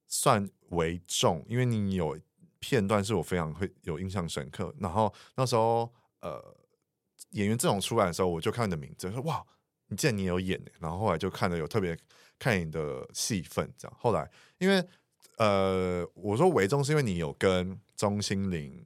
[0.07, 2.19] 算为重，因为你有
[2.59, 4.75] 片段是我非常会有印象深刻。
[4.79, 6.57] 然后那时候，呃，
[7.31, 9.47] 演员阵容出来的时候，我就看你的名字，说哇，
[9.89, 11.97] 你见你有演，然后后来就看的有特别。
[12.41, 13.97] 看你的戏份，这样。
[14.01, 14.83] 后来，因为
[15.37, 18.85] 呃，我说韦中是因为你有跟钟心凌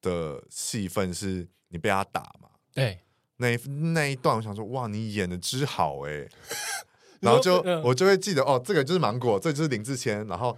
[0.00, 2.48] 的戏份是你被他打嘛？
[2.72, 3.00] 对，
[3.38, 3.56] 那
[3.92, 6.30] 那一段我想说，哇，你演的之好哎、欸，
[7.20, 10.24] 然后就我就会记得哦，这个就是芒果，这个、就是林志谦。
[10.28, 10.56] 然后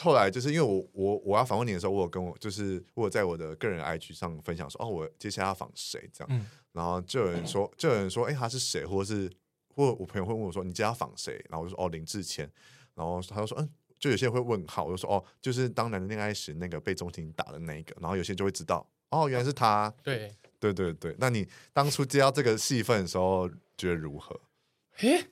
[0.00, 9.28] 后来就是因为我我我要访问你的时候，我有跟我就是我有在我的个人 IG 上分享说，哦，我接下来要访谁这样，嗯、然后就有人说，就有人说，哎，他是谁，或者是。
[9.76, 12.50] 或我朋友会问我说：“你家访谁？”然后我就说：“哦，林志谦。”
[12.96, 21.14] 然后他就说：“嗯，就有些人会问号。”我就说：“哦，就是当男人恋爱时那个被钟婷打的那一个。”然后有些人就会知道：“哦，原来是他。”对，对对对。
[21.18, 24.40] 那你当初接到这个戏份的时候，觉得如何？
[25.00, 25.26] 诶，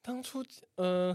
[0.00, 0.42] 当初
[0.76, 1.14] 呃，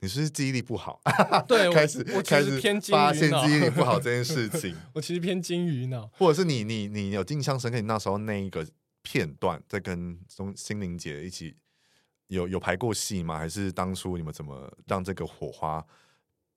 [0.00, 1.00] 你是不是记忆力不好？
[1.46, 4.76] 对， 开始我开始偏发现记忆力不好这件 事情。
[4.94, 7.78] 我其实偏金鱼脑，或者是你你你有印象深刻？
[7.78, 8.66] 你那时候那一个。
[9.10, 11.56] 片段在跟钟心灵姐一起
[12.26, 13.38] 有有排过戏吗？
[13.38, 15.82] 还是当初你们怎么让这个火花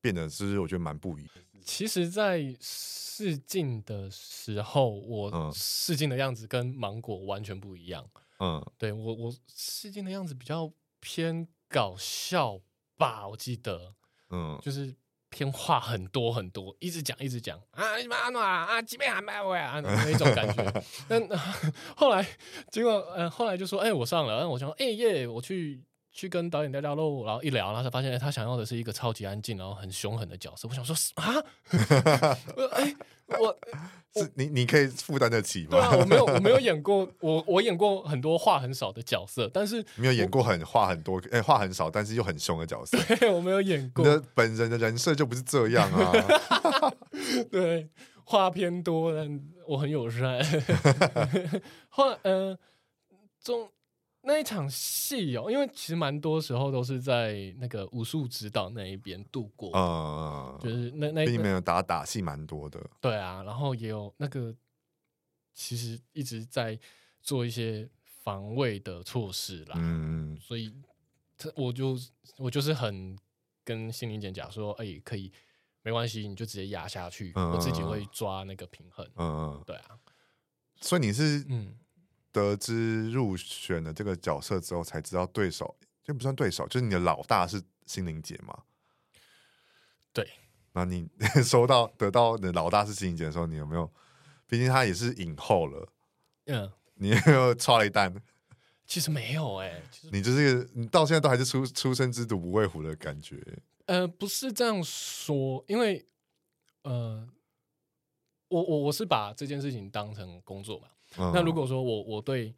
[0.02, 1.32] 变得是我觉得蛮不一样？
[1.64, 8.06] 其实，在试镜的时候，我试镜的样子跟芒果完全不一样。
[8.40, 12.60] 嗯，对我我试镜的样子比较偏搞笑
[12.98, 13.96] 吧，我记得，
[14.30, 14.94] 嗯，就是。
[15.32, 19.80] 偏话很多很多，一直讲一直讲啊，你妈啊啊，几遍喊麦我呀？
[19.82, 20.84] 那种感觉。
[21.08, 21.26] 但
[21.96, 22.24] 后来
[22.70, 24.34] 结果，呃，后来就说，哎、欸，我上了。
[24.36, 27.24] 然后我想说，哎、欸、耶，我去去跟导演聊聊喽。
[27.26, 30.68] 然后一聊，然后才发现，哎、欸，他想要的是一个超级安静，然后很凶狠的角色。
[30.68, 31.42] 我想说啊，
[32.74, 32.96] 哎、欸，
[33.40, 33.58] 我
[34.14, 35.70] 是你你可以负担得起吗？
[35.72, 42.98] 对啊，我没有我没有演过，我我演过很多话很少的角色，但是 没有演过很话很多，哎、欸，话很少但是又很凶的角色。
[43.16, 44.04] 对，我没有演过。
[44.04, 46.12] 你的本人的人设就不是这样啊。
[47.50, 47.90] 对，
[48.26, 50.44] 话偏多，但我很友善。
[51.90, 52.60] 话嗯、呃，
[53.42, 53.70] 中。
[54.24, 64.56] 那一场戏哦，因为其实蛮多时候都是在那个武术指导那一边度过，嗯，就是那那里面有打打戏蛮多的，对啊，然后也有那个
[65.54, 66.80] 其实一直在
[67.20, 70.72] 做一些防卫的措施啦，嗯，所以
[71.36, 71.98] 他我就
[72.38, 73.18] 我就是很
[73.64, 75.32] 跟心灵姐讲说，哎、欸，可以
[75.82, 79.98] 没关系，你就直接压下去，嗯，我自己会抓那个平衡，嗯，对啊，
[80.80, 81.76] 所以你是嗯。
[82.32, 88.64] 得知入选了这个角色之后，才知道对手就不算对手，就是你的老大是心灵姐嘛？
[90.14, 90.28] 对。
[90.74, 91.10] 那你
[91.44, 93.92] 收到得到你的老大是心灵姐的时候，你有没有？
[94.48, 95.90] 毕竟他也是影后了，
[96.46, 98.14] 嗯，你有没有剉了一单？
[98.86, 103.42] 其实没有哎、欸，你就是你到现在都还是出出生之犊不畏虎的感觉。
[103.86, 106.06] 呃，不是这样说，因为
[106.84, 107.26] 呃，
[108.50, 110.88] 我我我是把这件事情当成工作嘛。
[111.18, 112.54] 嗯、那如果说我我对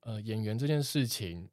[0.00, 1.48] 呃演员这件事情，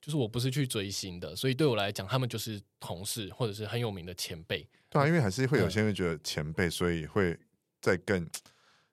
[0.00, 4.68] 就是我不是去追星的，所以对我来讲，他们就是同事或者是很有名的前辈。
[4.88, 7.38] 对啊，因为还是会有些人觉得前辈，所以会
[7.80, 8.28] 再更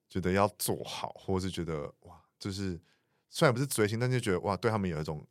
[0.10, 2.80] 觉得要做好，或者是觉得哇，就是
[3.30, 5.26] 虽然不是追星，但就觉得哇，对他们有一种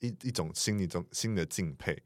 [0.00, 2.02] 一一种心理中心的敬佩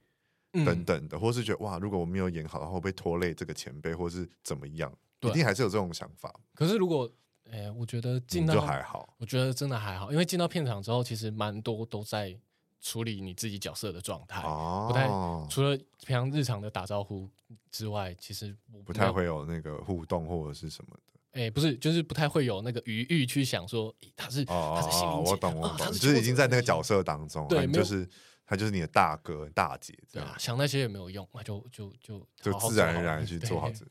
[0.52, 6.34] 等等的，嗯、或是觉得哇，如果我没有演好，然后会不会拖累这个前辈，或是怎么样，一定还是有这种想法。
[6.54, 7.10] 可是如果
[7.50, 12.36] 哎、欸，我觉得进到、嗯、就还好，我觉得真的还好，因为进到片场之后，其实蛮多都在
[12.80, 15.08] 处理你自己角色的状态，哦、不太
[15.52, 17.28] 除了平常日常的打招呼
[17.72, 21.02] 之外，其实我不太会有那个互动或者是什么的。
[21.32, 28.08] 哎、欸，不是，就是不太会有那个余裕去想说他是、哦、他是心灵姐，我懂我懂，就是已经在那个角色当中，对，就是
[28.46, 33.84] 他就是你的大哥大姐对啊，想那些也没有用，那就就就就自然而然去做好这。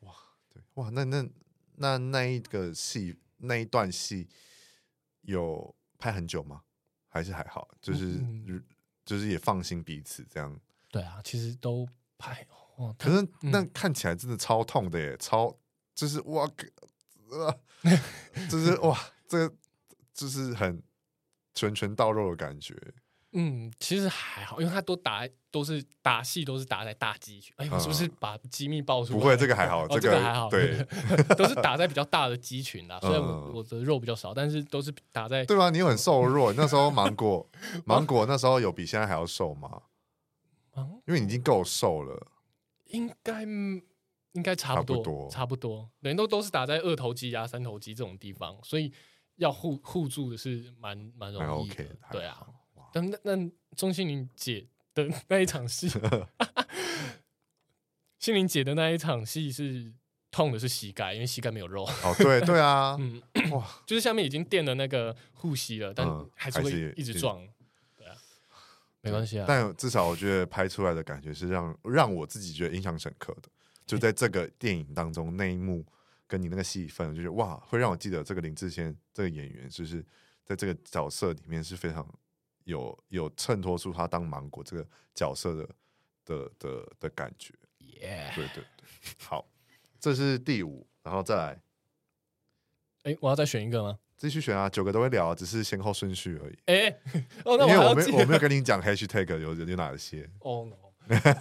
[0.00, 0.14] 哇，
[0.50, 1.28] 对哇，那那。
[1.76, 4.28] 那那一个戏，那一段戏
[5.22, 6.62] 有拍很久吗？
[7.08, 7.68] 还是还好？
[7.80, 8.64] 就是、嗯、
[9.04, 10.58] 就是也放心彼此这样。
[10.90, 12.46] 对啊，其实都拍。
[12.98, 15.56] 可是那看起来真的超痛的耶，嗯、超
[15.94, 16.50] 就是哇，
[17.30, 17.60] 呃，
[18.50, 19.54] 就是哇，这个
[20.12, 20.82] 就是很
[21.54, 22.74] 拳拳到肉的感觉。
[23.34, 27.54] 嗯，其实还好，因为他都打都是打戏，都是打在大肌群。
[27.56, 29.18] 哎，我是不是把机密爆出来？
[29.18, 30.50] 不会，这个还好，这个还好。
[30.50, 30.84] 对，
[31.36, 33.00] 都是打在比较大的肌群啦。
[33.02, 35.44] 虽然我我的肉比较少，但是都是打在。
[35.46, 36.52] 对啊，你有很瘦弱。
[36.52, 37.48] 那时候 芒果，
[37.86, 39.82] 芒果那时候有比现在还要瘦吗？
[41.06, 42.28] 因为你已经够瘦了。
[42.88, 43.42] 应该
[44.32, 45.90] 应该差不多，差不多。
[46.00, 48.92] 人都都是打在二头肌啊、三头肌这种地方，所以
[49.36, 51.86] 要护护住的是蛮蛮容易的。
[52.10, 52.46] 对啊。
[52.92, 55.88] 但那那钟欣凌姐的 那一场戏，
[58.18, 59.92] 心凌姐的那一场戏是
[60.30, 61.84] 痛的是膝盖，因为膝盖没有肉。
[61.84, 67.42] 哦，对对啊， 嗯，哇，就是下面已经垫了那个护膝了，但还是会一直撞。
[67.96, 68.14] 对啊，
[69.00, 69.46] 没关系啊。
[69.48, 73.48] 但至少我觉得拍出来的感觉是让让我自己觉得印象深刻的，
[73.86, 75.84] 就在这个电影当中那一幕
[76.26, 80.04] 跟你那个戏份，就是哇，会让我记得这个林志炫这个演员，就是
[80.44, 82.06] 在这个角色里面是非常。
[82.64, 85.68] 有有衬托出他当芒果这个角色的
[86.24, 88.34] 的的的感觉，Yeah.
[88.34, 88.84] 对对对，
[89.18, 89.46] 好，
[89.98, 91.60] 这是第五，然后再来，
[93.04, 93.98] 哎，我要再选一个吗？
[94.16, 96.58] 继续选啊，九个都会聊啊，只是先后顺序而已。
[96.66, 96.90] 哎，
[97.44, 100.30] 哦，那我因为我没我没有 跟你讲 hashtag 有有哪些？
[100.40, 100.68] 哦，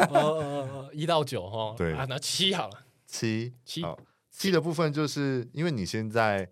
[0.10, 4.00] 哦，一到九哈， 对啊，那七好了，七七好，
[4.32, 6.50] 七的部分就是因为你现在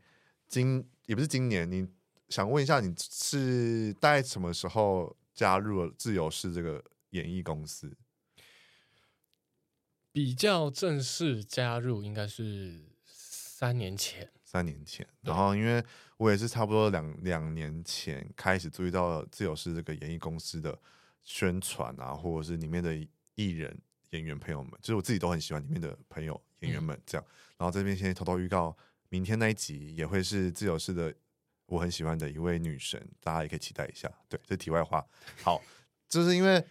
[0.48, 1.88] 今也不是今年你。
[2.30, 7.92] 想问一下，你是大概什么时候加入了自由式这个演艺公司？
[10.12, 14.30] 比较正式加入应该是三年前。
[14.44, 15.84] 三年前，然后因为
[16.18, 20.78] 我也是差不多两两年前开始注意到自由式这个演艺公司的
[21.22, 22.96] 宣传啊，或者是里面的
[23.36, 23.76] 艺人
[24.12, 27.26] 演员朋友们，就是我自己都很喜欢里面的朋友演员们这样。
[27.28, 28.76] 嗯、然后这边先偷偷预告，
[29.10, 31.12] 明天那一集也会是自由式的。
[31.70, 34.12] 我很喜欢的一位女神，大家也可以期待一下。
[34.28, 35.06] 对，这题外话。
[35.44, 35.62] 好，
[36.10, 36.64] 就是因为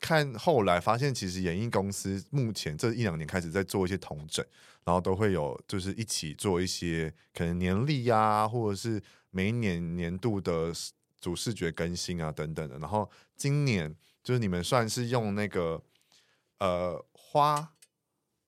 [0.00, 4.44] 看后来发现，其实演艺公司目前这一两年开始在做一些同整，
[4.84, 10.72] 然后都会有就是一起做一些可能年历呀、啊，或者是每一年年度的
[11.20, 12.78] 主视觉更新啊等等的。
[12.78, 15.82] 然后今年就是你们算是用那个
[16.58, 17.74] 呃花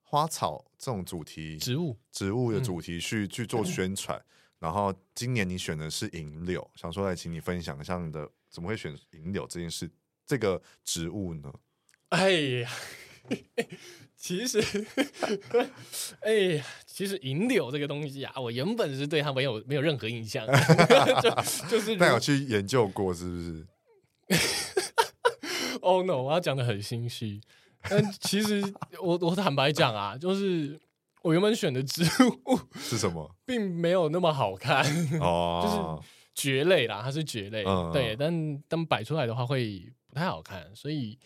[0.00, 4.18] 花草这种主题，植物植物的主题去、嗯、去做 宣传。
[4.18, 4.24] 嗯、
[4.62, 9.90] 然后今年你选的是银柳，想说来请你分享一下你的怎么会选银柳这件事，
[10.24, 11.52] 这个植物呢？
[12.10, 12.70] 哎呀。
[14.16, 14.62] 其实，
[16.22, 20.46] 哎呀，其实银柳这个东西啊，我原本是对它没有没有任何印象，
[21.22, 23.66] 就就是但有去研究过，是不是
[25.80, 26.22] ？Oh no！
[26.22, 27.40] 我要讲的很心虚，
[27.82, 28.62] 但其实
[29.00, 30.80] 我我坦白讲啊，就是
[31.24, 34.84] 我原本选的植物 是什么， 并没有那么好看
[35.20, 41.18] 哦，就是蕨类啦，它是蕨类，嗯、对，但但摆出来的话会不太好看，所以。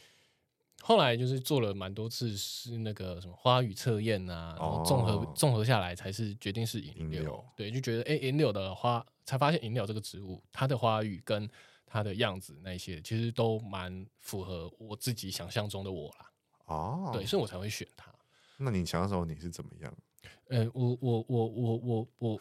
[0.82, 7.22] 后来就是做了蛮多次是那个什么花语测验啊，然后综合综合下来才是决定是银柳。
[7.22, 11.49] 柳对，就觉得哎，银柳的花才发现银柳这个植物，它的花语跟
[11.86, 16.30] 它的样子那些，其实都蛮符合我自己想象中的我啦。
[16.66, 18.14] 哦，对，所以我才会选它。
[18.59, 19.94] 那你抢手你是怎么样？
[20.48, 22.40] 呃，我我我我我我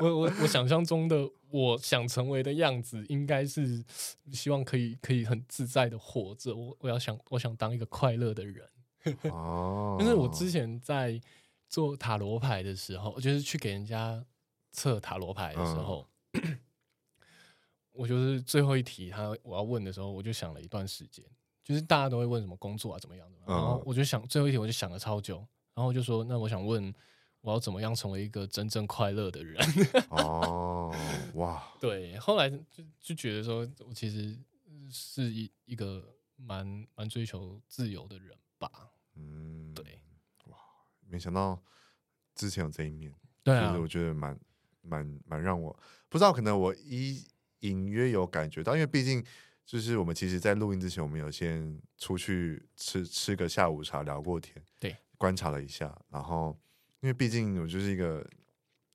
[0.00, 3.84] 我 我我想象中的我想成为的样子应该是
[4.32, 8.68] 希望可以可以很自在的活着，我我要想我想当一个快乐的人。
[9.30, 9.96] 哦。
[10.02, 11.20] 因为我之前在
[11.68, 14.24] 做塔罗牌的时候，就是去给人家
[14.72, 16.06] 测塔罗牌的时候。
[17.92, 21.24] 我就是最后一题，他，我要问的时候，我就想了一段时间。
[21.70, 25.46] 就是大家都会问什么工作啊怎么样的，然后我就想最后一题我就想了超久。
[25.72, 26.92] 然后就说：“那我想问，
[27.42, 29.64] 我要怎么样成为一个真正快乐的人？”
[30.10, 30.92] 哦，
[31.34, 31.72] 哇！
[31.80, 34.36] 对，后来就就觉得说，我其实
[34.90, 38.90] 是一一个蛮蛮追求自由的人吧。
[39.14, 40.02] 嗯，对，
[40.46, 40.58] 哇！
[41.06, 41.62] 没想到
[42.34, 43.14] 之前有这一面，
[43.44, 44.38] 对我觉得蛮
[44.82, 45.74] 蛮蛮让我
[46.08, 47.24] 不知道，可能我一
[47.60, 49.24] 隐约有感觉到，因为毕竟
[49.70, 54.96] 就是我们其实，在录音之前，我们有先出去吃吃个下午茶，聊过天，对。
[55.16, 56.58] 观察了一下，然后
[56.98, 58.28] 因为毕竟我就是一个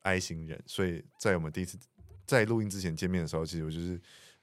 [0.01, 1.79] I 型人，所以在我们第一次
[2.27, 3.95] 在录音之前见面的时候，其实我就是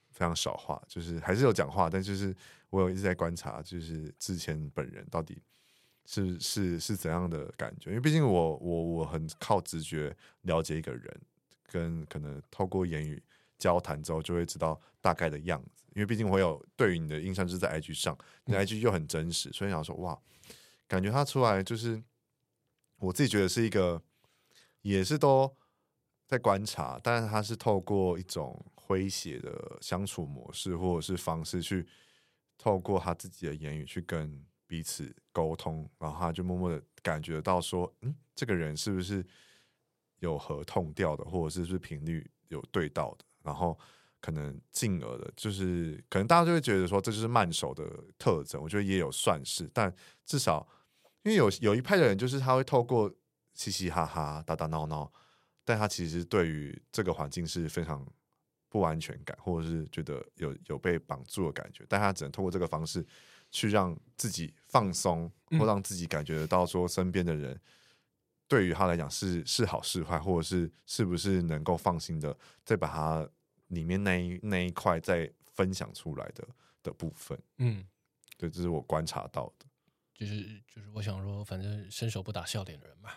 [0.09, 2.35] 非常少话，就是还是有讲话，但就是
[2.71, 5.39] 我有一直在观察，就是之前本人到底
[6.07, 11.21] 是是是怎样的感觉，因为毕竟我我我很靠直觉了解一个人，
[11.67, 13.21] 跟可能透过言语
[13.59, 20.19] 交谈之后就会知道大概的样子，因为毕竟我有对于你的印象就是在 IG 上，你的 IG 又很真实，所以想说哇。
[20.85, 22.03] 感觉他出来就是，
[22.97, 23.99] 我自己觉得是一个，
[24.81, 25.51] 也是都
[26.27, 31.87] 在观察，但是他是透过一种诙谐的相处模式或者是方式去，
[32.59, 39.25] 透过他自己的言语去跟彼此沟通，然后他就默默的感觉到说，嗯，这个人是不是
[40.19, 43.79] 有合痛调的，或者是不是频率有对到的，然后
[44.23, 47.83] 可能进而的，就是可能大家就会觉得说这就是慢熟的
[48.17, 49.93] 特征，我觉得也有算是，但
[50.25, 50.65] 至少。
[51.25, 53.09] 因为有有一派的人，就是他会透过
[53.53, 55.09] 嘻嘻哈哈、打打闹闹，
[55.63, 58.05] 但他其实对于这个环境是非常
[58.67, 63.05] 不安全感，或者是觉得有有被绑住的感觉，但他只能透过这个方式
[63.51, 67.57] 去让自己放松，或让自己感觉得到说身边的人
[68.49, 73.25] 对于他来讲是是好是坏，或者是是不是能够放心的再把他
[73.73, 76.47] 里面那一那一块在分享出来的
[76.83, 77.37] 的部分。
[77.57, 77.85] 嗯，
[78.37, 79.65] 对，这是我观察到的。
[80.13, 83.09] 就是就是，我想说，反正伸手不打笑脸的人嘛。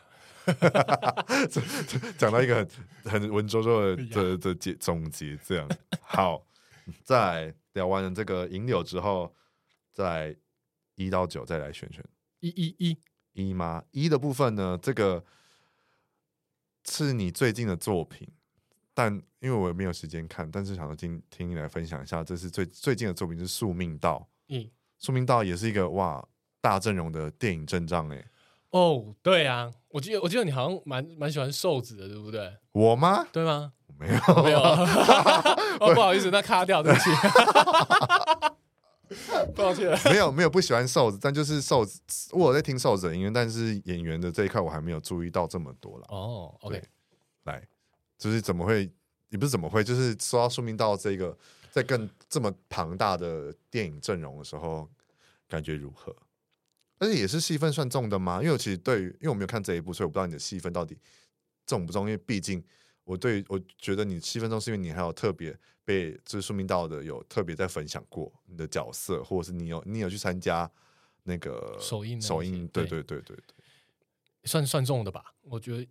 [2.16, 2.56] 讲到一个
[3.04, 5.68] 很很文绉绉的 的的结总结，这样
[6.00, 6.46] 好。
[7.02, 9.34] 在聊完了这个银柳之后，
[9.92, 10.36] 再
[10.94, 12.04] 一到九再来选选
[12.38, 12.96] 一一一
[13.32, 13.84] 一吗？
[13.90, 14.78] 一的部分呢？
[14.80, 15.24] 这个
[16.84, 18.28] 是你最近的作品，
[18.96, 24.26] 但因为我没有时间看，但是想说听听你来分享一下，这是最最近的作品是《宿命道》。
[24.54, 24.60] 嗯，
[24.98, 26.26] 《宿命道》也是一个哇。
[26.58, 28.24] 大阵容的电影阵仗哎，
[28.70, 32.56] 哦，对啊，我记得我记得你好像蛮蛮喜欢瘦子的，对不对？
[32.72, 33.24] 我吗？
[33.30, 33.72] 对吗？
[33.96, 34.58] 没有没有，
[35.78, 37.08] 哦，不好意思，那卡掉，对不起，
[39.54, 42.00] 抱歉，没有没有不喜欢瘦子，但就是瘦子，
[42.32, 46.06] 我在听瘦子的音乐，但是演员的这一块我还没有注意到这么多了。
[46.08, 46.82] 哦，OK，
[47.44, 47.62] 来，
[48.18, 48.90] 就是怎么会？
[49.28, 49.82] 也不是怎么会？
[49.82, 51.36] 就是说到宿命道这个，
[51.70, 54.88] 在更这么庞大的电影阵容的时候，
[55.48, 56.14] 感觉如何？
[56.98, 58.38] 而且也是戏份算重的吗？
[58.40, 60.96] 因为我其实对于，因为我没有看这一部，所以我不知道你的戏份到底
[61.66, 62.04] 重不重。
[62.04, 62.62] 因为毕竟
[63.02, 70.70] 我对我觉得你戏份重，是因为你还有特别被就是宿命道的有特别在分享过你的角色，或者是你有你有去参加
[71.24, 73.54] 那个首映首映，对对对对对，
[74.44, 75.34] 算算重的吧？
[75.42, 75.86] 我觉得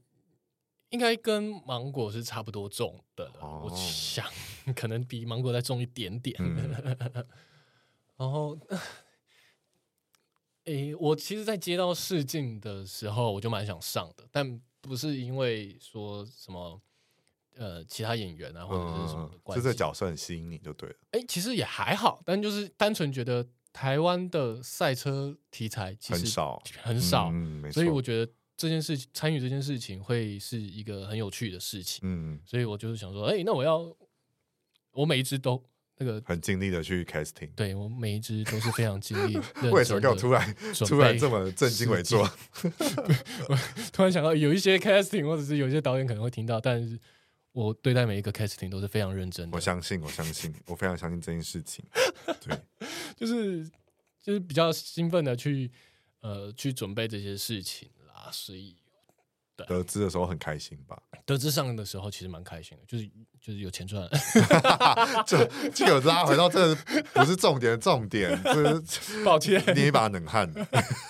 [0.96, 4.26] 应该跟芒果是差不多重的，哦、我想
[4.76, 6.36] 可能比芒果再重一点点。
[6.40, 7.26] 嗯、
[8.18, 8.58] 然后。
[10.66, 16.82] 诶，我其实，在接到试镜的时候，我就蛮想上的，但不是因为说什么
[17.56, 20.96] 呃其他演员啊或者是什么的关系，就这角色很吸引你就对了。
[21.12, 32.02] 诶，其实也还好，但就是单纯觉得台湾的赛车题材其实很少很少，嗯，所以我觉得这件事情参与这件事情会是一个很有趣的事情。
[32.04, 33.96] 嗯，所以我就是想说，哎，那我要
[34.92, 35.64] 我每一只都。
[35.98, 39.38] 那个很尽力的去 casting，对我每一只都是非常尽力。
[39.72, 42.20] 为什么给我突然突然这么正襟危坐？
[43.48, 43.58] 我
[43.94, 47.00] 突然想到，有一些 casting 或者是有一些导演可能会听到，但是
[47.54, 49.56] 我对待每一个 casting 都是非常认真的。
[49.56, 51.86] 我相信，我相信，我非常相信这件事情。
[52.42, 52.60] 对，
[53.16, 53.66] 就是
[54.22, 55.72] 就是比较兴奋的去
[56.20, 57.88] 呃去准备这些事情
[58.26, 58.76] 啦，所以。
[59.58, 61.02] 得知的时候很开心吧？
[61.26, 63.08] 得知上的时候其实蛮开心的，就是
[63.40, 64.06] 就是有钱赚，
[65.26, 65.38] 就
[65.70, 66.76] 就有拉回到这
[67.14, 70.54] 不是重点，重点就是 抱歉，捏一把冷汗。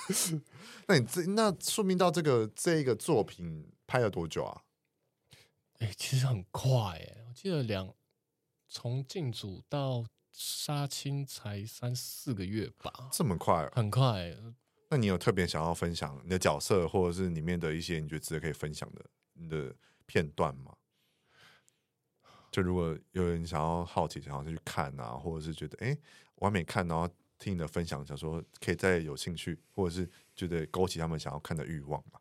[0.85, 4.61] 那你这那说明到这个这个作品拍了多久啊？
[5.79, 7.91] 哎、欸，其实很快哎、欸，我记得两
[8.69, 13.71] 从进组到杀青才三四个月吧，这么快、啊？
[13.73, 14.37] 很快、欸。
[14.89, 19.75] 那你有特别想要分享你的角色，或者是里面的一些你觉得值得可以分享的你的
[20.05, 20.75] 片段吗？
[22.51, 25.97] 就如果有人想要好奇，想要去看啊，或者是觉得哎，
[26.35, 27.09] 我还没看，然后
[27.39, 32.19] 听你的分享，想说可以再有兴趣，或者是觉得勾起他们想要看的欲望嘛？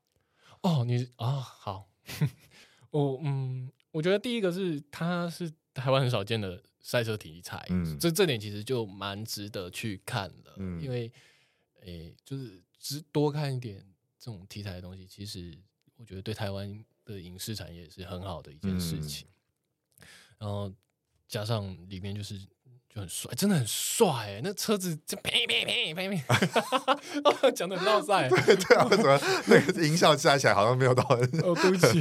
[0.62, 1.88] 哦，你啊，好，
[2.90, 11.12] 我嗯，我觉得第一个是它是台湾很少见的赛车题材，嗯，这这点其实就蛮值得去看的，嗯，因为。
[11.84, 13.84] 诶、欸，就是只多看一点
[14.18, 15.56] 这种题材的东西，其实
[15.96, 19.28] 我觉得对台湾的影视产业是很好的一件事情。
[20.00, 20.06] 嗯、
[20.38, 20.72] 然后
[21.28, 22.38] 加上里面就是
[22.88, 24.40] 就很帅，真的很帅哎、欸！
[24.42, 26.22] 那车子就呸呸呸呸呸，
[27.52, 28.28] 讲的很闹塞。
[28.32, 31.02] 对对啊，为什么 那个音效加起来好像没有到？
[31.42, 31.98] 哦，对不起。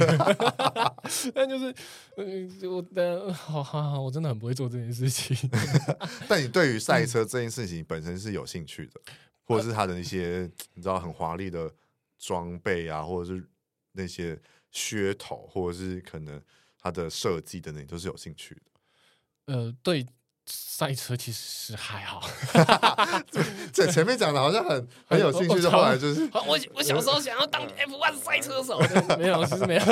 [1.34, 1.74] 但就是，
[2.16, 5.36] 嗯，我的好好好，我真的很不会做这件事情。
[6.28, 9.00] 但你对于赛车这件事情本身是有兴趣的？
[9.44, 11.70] 或者是他的一些你知道很华丽的
[12.18, 13.46] 装备啊，或者是
[13.92, 14.40] 那些
[14.72, 16.40] 噱头，或者是可能
[16.80, 18.62] 他的设计等等，都是有兴趣的。
[19.52, 20.06] 呃，对
[20.46, 22.26] 赛车其实是还好。
[23.72, 28.78] 这前面讲的好像很 很有兴趣，的后来就是我我小时候想要当 F1 赛车手，
[29.18, 29.84] 没有，其实没有，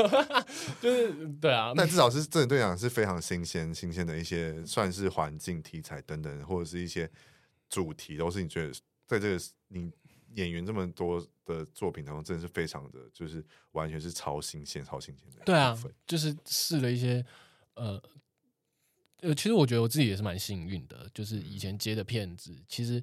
[0.81, 1.73] 就是对啊。
[1.77, 7.11] 但至少是这对讲是非常新鲜、新鲜的一些，算是环境题材等等，或者是一些
[7.69, 8.73] 主题，都是你觉得。
[9.13, 9.93] 在这个你
[10.35, 15.43] 演员这么多的作品当中，真的是非常的，就是完全是超新鲜、超新鲜的。
[15.45, 17.23] 对啊，就是试了一些，
[17.75, 18.03] 呃，
[19.19, 23.03] 呃，其实我觉得我自己也是蛮幸运的，就是以前接的片子，其实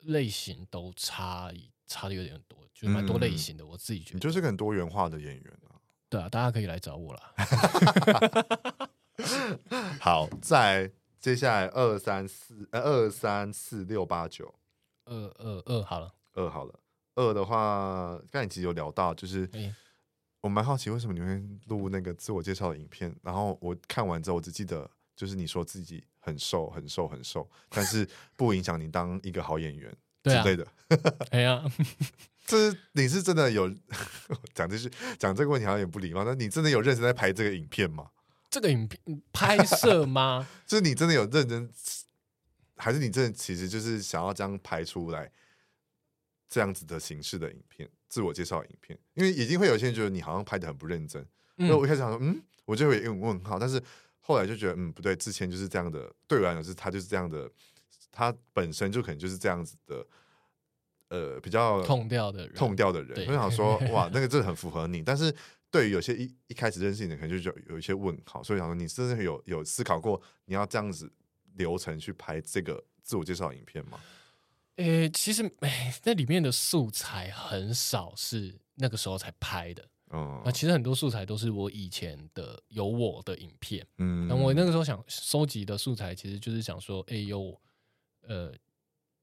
[0.00, 1.52] 类型都差
[1.86, 3.64] 差的有点多，就蛮多类型的。
[3.64, 5.78] 我自己觉得，你就是个很多元化的演员啊。
[6.08, 7.32] 对啊，大家可以来找我啦。
[10.00, 10.90] 好，在
[11.20, 14.52] 接下来二三四呃二三四六八九。
[15.06, 16.74] 二二二好了，二好了，
[17.14, 19.48] 二的话，刚才其实有聊到，就是
[20.40, 29.92] 我蛮好奇为什么你会录那个自我介绍的影片，然后我看完之后，我只记得就是你说自己很瘦，很瘦，很瘦，但是不影响你当一个好演员
[30.24, 30.66] 之类的。
[31.30, 31.64] 哎呀，
[32.44, 33.68] 这是你是真的有
[34.54, 38.10] 讲这句讲这个问题好像也不礼貌，那你真的有认真在拍这个影片吗？
[38.50, 40.46] 这个影片拍摄吗？
[40.66, 41.70] 就是你真的有认真。
[42.76, 45.30] 还是你这其实就是想要这样拍出来
[46.48, 51.26] 这样子的形式的影片，自我介绍影片，因为已经会有些人觉得你好像拍的很不认真。
[51.56, 53.82] 那、嗯、我一开始想说，嗯，我就会用问号，但是
[54.20, 57.50] 后来就觉得，嗯，不对，之前就是这样的，对我来讲是他就是这样的，
[58.12, 60.06] 他本身就可能就是这样子的，
[61.08, 63.26] 呃，比较痛掉的人，痛掉的人。
[63.26, 65.34] 我想说，哇，那个真的很符合你，但是
[65.70, 71.10] 对于有些一一开始认识你的，可能就有有一些问号，所以想说，你真的有有思考过你要这样子。
[71.56, 74.00] 流程去拍这个自我介绍影片吗？
[74.76, 79.88] 诶、欸，其实诶，那里面的素材很少是那个时候才拍的。
[80.10, 83.84] 嗯，那其实很多素材都是我以前的有我的影片。
[83.98, 87.60] 嗯，那我那个时候想收集的素材，其实就是想说，哎、欸，有
[88.22, 88.52] 呃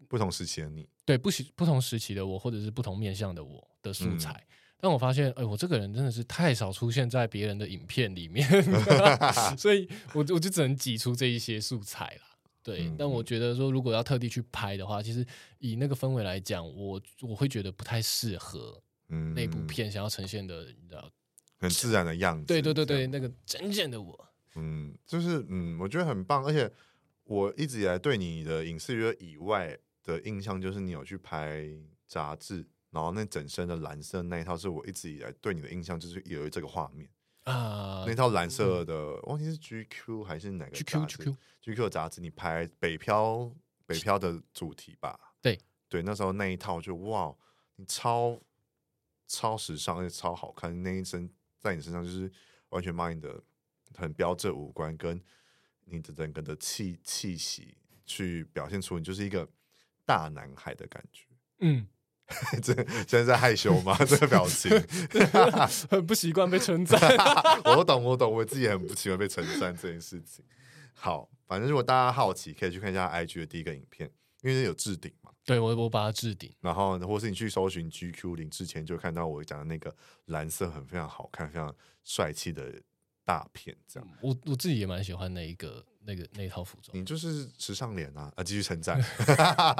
[0.07, 4.34] 不同时期的你，对，不不同时期的我，或者是不同面向的我的素材。
[4.34, 8.45] 嗯、但我发现，哎、欸，我这个人真的是太少出现在别人的影片里面，
[9.57, 12.21] 所以我我就只能挤出这一些素材了。
[12.61, 15.25] 对，但我觉得说，如果要特地去拍的话，其实
[15.59, 18.77] 以那个氛围来讲，我我会觉得不太适合。
[19.07, 21.09] 嗯，那部片想要呈现的，你知道，
[21.59, 22.45] 很自然的样子。
[22.45, 24.27] 对对对对，那个真正的我。
[24.55, 26.43] 嗯，就是嗯，我觉得很棒。
[26.45, 26.69] 而且
[27.23, 31.65] 我一直以来对你的影视约以外的印象，就是你有去拍
[32.05, 37.10] 杂志，然后那整身的蓝色那一套是我一直以来对你的印象，就是有这个画面
[37.46, 38.06] 啊。
[38.06, 43.52] 那套蓝色的，嗯、忘记是 GQ 还是哪个 GQ？GQ 杂志，你拍北漂
[43.88, 45.20] 北漂的主题吧？
[45.41, 47.36] 对对，那时候那一套就哇，
[47.78, 48.39] 你超
[49.26, 50.84] 超时尚，而且超好看。
[50.84, 51.28] 那一身
[51.60, 52.32] 在你身上就是
[52.70, 53.41] 完全把你的
[53.96, 55.20] 很标志五官跟
[55.86, 57.76] 你的整个的气气息
[58.06, 59.50] 去表现出你就是一个
[60.06, 61.26] 大男孩的感觉。
[61.62, 61.88] 嗯。
[62.61, 62.73] 这
[63.07, 63.95] 现在在害羞吗？
[64.05, 64.71] 这个表情
[65.89, 66.99] 很不习惯被称赞。
[67.65, 70.43] 我懂，我懂，我自己也很不习惯被称赞这件事情。
[70.93, 74.09] 好，反正如果大家好奇，可以去看一下 IG 的第一个影片，
[74.41, 75.31] 因为有置顶嘛。
[75.45, 79.93] 对，我我把它置顶，然后或是你去搜寻 GQ 零之前，就看到我讲的那个
[80.25, 81.75] 蓝色很非常好看、非常
[82.05, 82.81] 帅气的
[83.24, 83.76] 大片。
[83.88, 85.84] 这样，我我自己也蛮喜欢那一个。
[86.05, 88.30] 那个那套服装，你就是时尚脸啊！
[88.36, 89.01] 啊，继续称赞。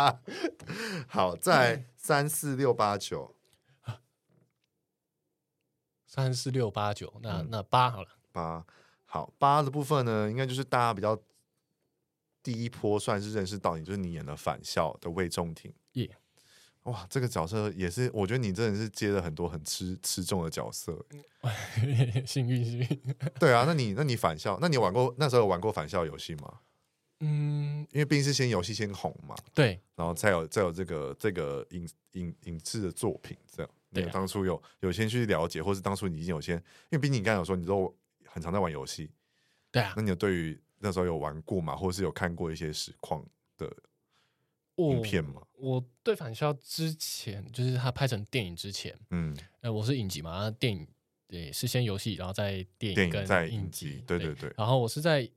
[1.06, 3.36] 好，在三四六八九，
[6.08, 8.66] 三四六八九，那那八好了，八
[9.04, 11.22] 好八的部分呢，应该就是大家比较
[12.42, 15.74] 第一波算是认识到你，就是你演了反校的魏仲廷。
[15.92, 16.08] 耶。
[16.08, 16.23] Yeah.
[16.84, 21.06] 哇，这个角色也是，我觉得你真的是接了很多很吃吃重的角色，
[22.26, 23.16] 幸运幸运。
[23.40, 26.60] 对啊，那你那你返校，那你玩过那时候有玩过返校游戏吗？
[27.22, 33.72] 嗯，因为毕竟是先游戏先红嘛，对，然后再有再有这个这个影影影视的作品这样。
[33.94, 39.10] 对、啊，当初有有先去了解，或是当初你已经有先，因为毕竟你刚才有说你都很常在玩游戏，
[39.72, 41.78] 对啊，那你有对于那时候有玩过吗？
[41.78, 43.24] 或是有看过一些实况
[43.58, 43.72] 的？
[44.78, 50.88] 影片嘛，我对返校之前，就是他拍成电影之前，嗯，呃，我是影集嘛，电影
[51.28, 54.52] 对是先游戏，然后再电影跟在影集，对对对。
[54.58, 55.30] 然后我是在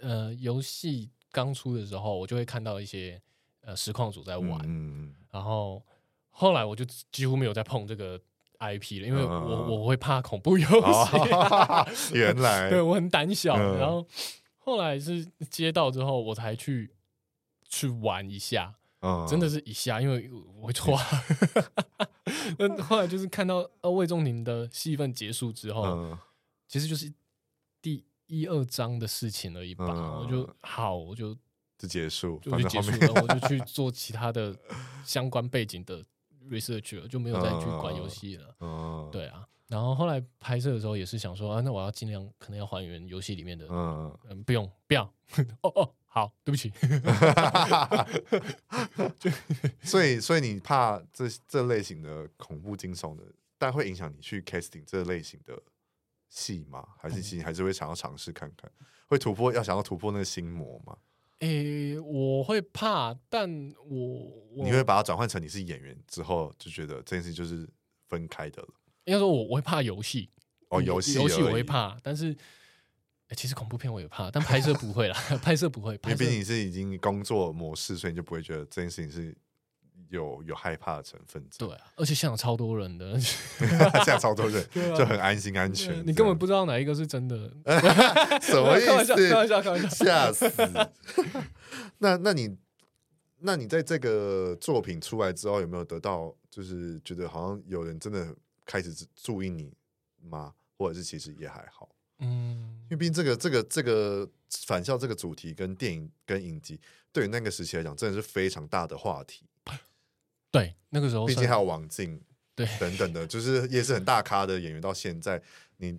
[0.00, 3.20] 呃游戏刚出的时候，我就会看到一些
[3.62, 5.82] 呃实况组在玩，嗯，然后
[6.30, 8.20] 后来我就几乎没有再碰这个
[8.58, 10.66] IP 了，因为我我会怕恐怖游
[11.94, 14.06] 戏， 原来对我很胆小，然后
[14.58, 16.90] 后来是接到之后，我才去。
[17.68, 20.98] 去玩一下，嗯、真的是一下，因为我会错。
[22.58, 26.18] 那、嗯、后来就是看到呃魏仲宁的戏份结束之后，嗯、
[26.66, 27.12] 其实就是
[27.80, 29.86] 第一二章的事情而已吧。
[29.88, 31.34] 嗯、我就好，我就
[31.78, 34.56] 就结束，就结束了，我就去做其他的
[35.04, 36.04] 相关背景的
[36.50, 38.54] research 了，就没有再去管游戏了。
[38.60, 39.46] 嗯、对啊。
[39.68, 45.02] 然后后来拍摄的时候也是想说啊，那我要尽量可能要还原游戏里面的，嗯，嗯，不用，不要，
[45.62, 46.72] 哦 哦，好，对不起。
[49.84, 53.22] 所以，所以你怕这这类型的恐怖惊悚的，
[53.58, 55.62] 但会影响你去 casting 这类型的
[56.30, 56.82] 戏吗？
[56.96, 58.72] 还是其实还是会想要尝试看看，
[59.08, 60.96] 会突破，要想要突破那个心魔吗？
[61.40, 63.46] 诶，我会怕，但
[63.84, 63.98] 我，
[64.54, 67.68] 我你会把它转换成你是演员之后，就觉得这件事就是
[68.08, 68.68] 分开的了。
[69.04, 70.30] 应该说我，我我会怕游戏
[70.70, 72.34] 哦，游戏游戏我会怕，但是、
[73.28, 79.36] 欸、其实恐怖片我也怕，但拍摄不会啦， 拍摄不会，因为毕竟是已经工作模式，所以你就不会觉得这件事情是
[80.08, 81.44] 有有害怕的成分。
[81.58, 83.68] 对啊，而且现场超多人的， 现
[84.04, 86.06] 场超多人，啊、就很安心安全。
[86.06, 87.36] 你根本不知道哪一个是真的，
[88.40, 89.14] 什么意思？
[89.28, 90.52] 开玩笑，开玩笑，吓死！
[91.98, 92.56] 那那你
[93.38, 98.34] 那你在这个作品出来之后，有没有得到就是觉得好像有人真的？
[98.68, 99.72] 开始注意你
[100.28, 100.52] 吗？
[100.76, 104.28] 或者是其实也还好，嗯，因为毕竟这个这个这个
[104.66, 106.80] 返校这个主题跟电影跟影集，
[107.12, 109.44] 对于那个时期来讲，真的是非常大的话题。
[110.52, 112.20] 对，那个时候，毕竟还有王静，
[112.54, 114.80] 对，等等的，就是也是很大咖的演员。
[114.80, 115.42] 到现在，
[115.78, 115.98] 你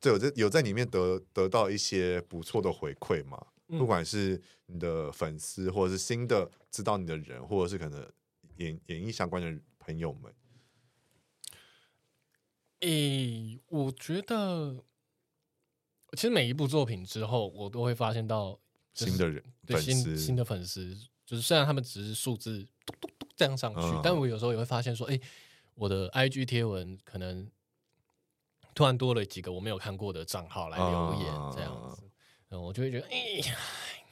[0.00, 3.46] 就有在有在里面得得到一些不错的回馈嘛？
[3.68, 8.10] 嗯、不管是你的粉丝，或者是新的知道你的人，或者是可能
[8.56, 10.32] 演演艺相关的朋友们。
[12.80, 14.82] 诶、欸，我觉得
[16.14, 18.58] 其实每一部作品之后，我都会发现到
[18.92, 20.96] 新的人，对新新的粉丝，
[21.26, 25.20] 就是虽然他们只是数字嘟嘟嘟这样上去，嗯、但我有时候也会发现说，哎、欸，
[25.74, 27.50] 我的 IG 贴文可能
[28.74, 32.02] 突然多了几个我没有看过的账号来留言，这样子，
[32.50, 33.54] 嗯，我就会觉得，哎、欸，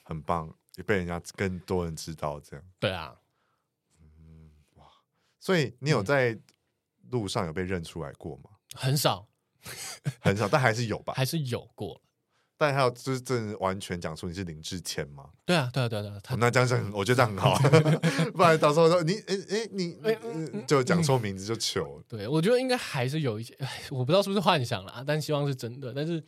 [0.02, 3.16] 很棒，也被人家更多人知道，这样，对啊，
[4.00, 4.86] 嗯，哇，
[5.38, 6.38] 所以你有在
[7.10, 8.50] 路上有被认出来过吗？
[8.74, 9.28] 很少，
[10.20, 12.00] 很少，但还是有吧，还是有过。
[12.58, 15.30] 但还有就是，真的完全讲出你是林志谦吗？
[15.44, 16.20] 对啊，对啊，对啊，对啊。
[16.28, 17.58] 哦、那这样子，我觉得这样很好。
[18.32, 19.98] 不然到时候说你，哎哎，你，
[20.64, 22.00] 就讲错名字就糗。
[22.06, 23.56] 对，我觉得应该还是有一些，
[23.90, 25.92] 我不知道是不是幻想啦，但希望是真的。
[25.92, 26.22] 但是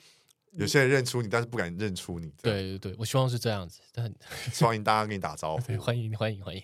[0.55, 2.33] 有些人认出你，但是不敢认出你。
[2.43, 3.81] 对对对，我希望是这样子。
[3.93, 4.13] 但
[4.61, 6.63] 欢迎大家跟你打招呼，欢迎欢迎欢迎。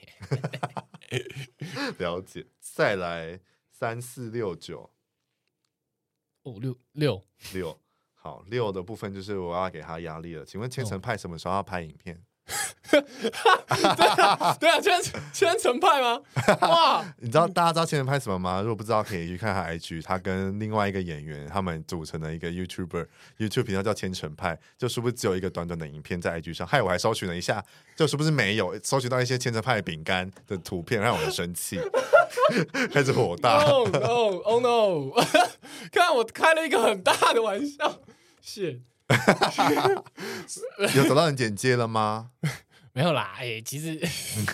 [1.99, 2.45] 了解。
[2.61, 3.39] 再来
[3.71, 4.91] 三四六九，
[6.43, 7.23] 哦，六六
[7.53, 7.79] 六，
[8.15, 10.45] 好，六的部分就是我要给他压力了。
[10.45, 12.25] 请问千层派什么时候要拍影片？
[12.91, 12.99] 对
[14.07, 15.01] 啊，对啊，千
[15.33, 16.21] 千层派吗？
[16.63, 17.05] 哇！
[17.21, 18.61] 你知道大家知道千层派什么吗？
[18.61, 26.67] 如果不知道，可以去看他 IG，他跟另外一个演员他们组成的一个 YouTuber，YouTube 频道叫千层派，就是不是只有一个短短的影片在 IG 上？
[26.67, 27.65] 害我还搜寻了一下，
[27.97, 31.79] 就是不是没有搜寻到一些千层派饼干的图片，让我很生气，
[32.93, 33.61] 开始火大。
[33.65, 34.39] Oh no!
[34.43, 35.13] Oh no!
[35.93, 38.01] 看我开了一个很大的玩笑，
[38.41, 38.81] 谢。
[40.97, 42.31] 有找到人剪接了吗？
[42.93, 43.97] 没有啦，哎、欸，其实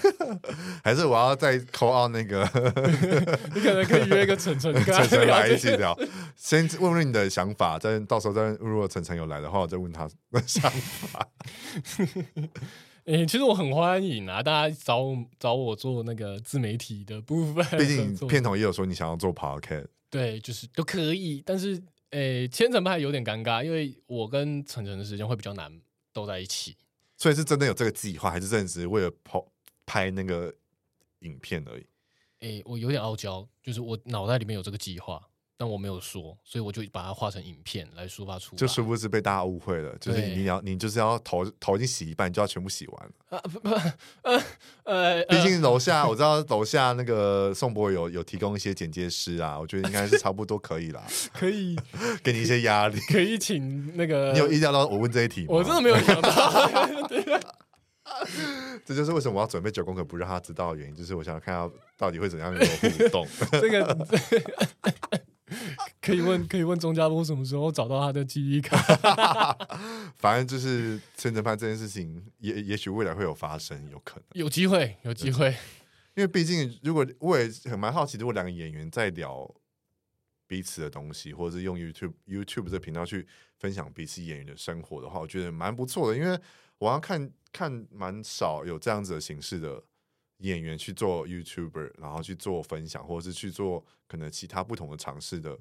[0.85, 2.43] 还是我要再 call out 那个，
[3.55, 5.99] 你可能可以约一个晨晨，晨晨来一起聊，
[6.37, 11.27] 先问问你的想法，再到时候再如果晨晨有来的话，我再问他的想法。
[13.07, 15.01] 哎、欸，其实我很欢迎啊，大家找
[15.41, 21.83] 找我做那个自媒体的部分，毕竟片头也有说你想要做 podcast，对，就是都可以，但是。
[22.17, 25.71] 诶，千层派有点尴尬，因为我跟晨晨的时间会比较难
[26.14, 26.75] 都在一起，
[27.19, 29.39] 所以是真的有这个计划，还是真的只是为了拍
[29.85, 30.55] 拍那个
[31.19, 31.87] 影片而已？
[32.41, 35.29] 诶，我有点傲娇，就是我脑袋里面有这个计划。
[35.59, 38.59] 但我没有说，所以我就把它画成影片来抒发出来。
[38.59, 43.13] 就殊不知被大家误会了，就是你要你就是要头头已经洗一半，就要全部洗完了。
[43.31, 43.71] 啊不不
[44.23, 44.43] 呃
[44.85, 51.03] 呃，毕竟楼下我知道楼下那个宋博有有提供一些剪接师啊，我觉得应该是差不多可以啦。
[51.33, 51.75] 可以
[52.23, 54.33] 给你一些压力，可以请那个。
[54.35, 55.49] 你有意料到我问这一题吗？
[55.51, 56.29] 我真的没有想到。
[57.09, 57.41] 对
[58.85, 63.27] 这就是为什么我要准备九宫格不让他知道的原因，就是我想看到到底会怎样有互动。
[63.53, 64.07] 这个。
[66.03, 68.76] 可以问，可以问钟家波什么时候找到他的记忆卡？
[70.18, 75.51] 反正就是千层派这件事情也，也也许未来会有发生，有可能有机会，有机会。
[76.14, 79.49] 因为毕竟，如果我也很蛮好奇，如果两个演员在聊
[80.47, 83.26] 彼此的东西，或者是用 YouTube YouTube 这频道去
[83.59, 86.18] 分享彼此演员的生活的话，我觉得蛮不错的。
[86.18, 86.38] 因为
[86.78, 89.82] 我要看看蛮少有这样子的形式的。
[90.39, 95.59] 演员去做 YouTuber，然后去做分享，或者是去做可能其他不同的尝试的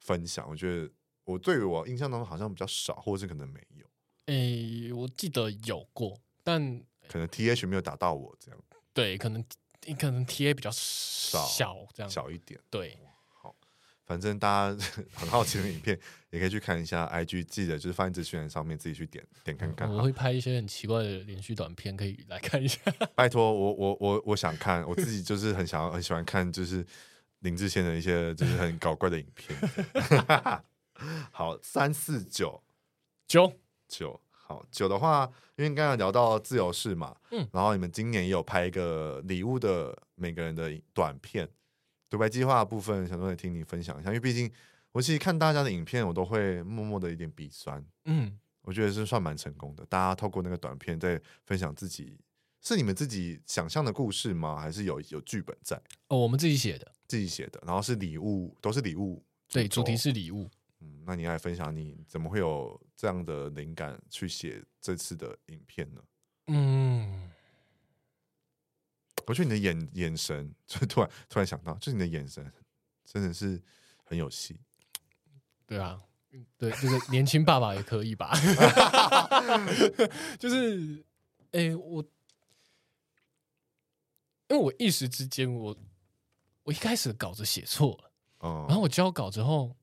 [0.00, 0.48] 分享。
[0.48, 0.90] 我觉得
[1.24, 3.86] 我对于我印象当中好像比较少，或者是可能没有。
[4.26, 8.60] 诶、欸，我记得有过，但可能 TH 没有打到我这样。
[8.92, 9.44] 对，可能
[9.86, 12.60] 你可能 TA 比较少，小这样小一点。
[12.68, 12.98] 对。
[13.28, 13.54] 好
[14.04, 15.98] 反正大家 很好奇的影片，
[16.30, 19.90] 也可以去看一下 IG，记得就是放在资讯上面，自己去点点看看。
[19.90, 22.80] 我会拍一些很奇怪的连续短片，可以来看一下。
[23.14, 26.86] 拜托，我我我我想看，我自己就是很想要很喜欢看，就是
[27.40, 29.58] 林志炫的一些就是很搞怪的影片。
[31.32, 32.62] 好，三四九
[33.26, 33.52] 九
[33.88, 41.48] 九，好九的话，因为刚刚聊到自由式嘛，嗯，然后你们今年也有拍一个礼物的每个人的短片。
[42.08, 44.50] 独白计划的部分，想说来听你分享一下，因为毕竟
[44.92, 47.84] 我其实看大家的影片，我都会默默的有点鼻酸。
[48.06, 49.86] 嗯，我觉得是算蛮成功的。
[49.86, 52.18] 大家透过那个短片在分享自己，
[52.60, 54.60] 是你们自己想象的故事吗？
[54.60, 55.80] 还是有有剧本在？
[56.08, 59.24] 哦，我们自己写的，自己写的，然后是礼物，都是礼物。
[59.48, 60.50] 对，主题是礼物。
[60.80, 66.02] 嗯，那你来分享，你怎么会有这样的灵感去写这次的影片呢？
[66.48, 67.30] 嗯。
[69.26, 72.44] 我觉得你的眼眼神， 就突然突然想到，就是你的眼神
[73.04, 73.62] 真的是
[74.04, 74.58] 很有戏。
[75.70, 76.00] 对啊，
[76.58, 78.32] 对，就是 年轻爸爸也可以吧？
[80.38, 81.04] 就是，
[81.52, 82.02] 哎、欸，我，
[84.48, 85.76] 因为我一时之间，我
[86.64, 88.10] 我一开始稿子写错了，
[88.40, 89.74] 哦、然后我交稿之后，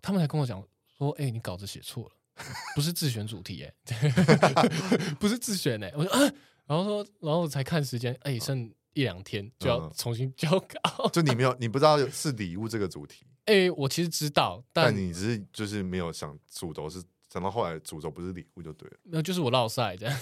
[0.00, 0.62] 他们才跟我讲
[0.96, 2.44] 说，哎、欸，你稿子写错了，
[2.76, 4.68] 不是自选主题、欸，哎，
[5.18, 6.32] 不是自选、欸，哎，我说啊。
[6.66, 11.04] 然后说，然后才看时间，哎，剩一两天就要重新交稿。
[11.04, 13.26] 嗯、就你没有，你不知道是礼物这个主题。
[13.46, 18.96] 哎，我其实知道，但，但你只是就是没有想主轴是，想到后来主轴不是礼物就对了。
[19.04, 20.18] 那就是我落赛这样。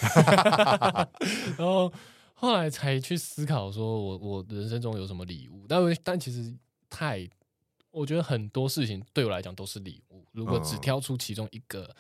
[1.57, 1.93] 然后
[2.35, 5.67] 后来才去思考，说我我人生中有什么礼物？
[5.69, 6.55] 但但其实
[6.91, 7.29] 太，
[7.91, 10.25] 我觉得很多事情对我来讲都是礼物。
[10.33, 11.83] 如果只挑出其中一个。
[11.83, 11.95] 嗯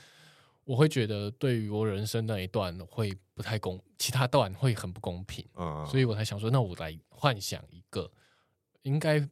[0.64, 8.08] 我会觉得，对于我人生那一段会不太公，其他段会很不公平，嗯，所以我才想说，那我来幻想一个，
[8.82, 9.28] 应该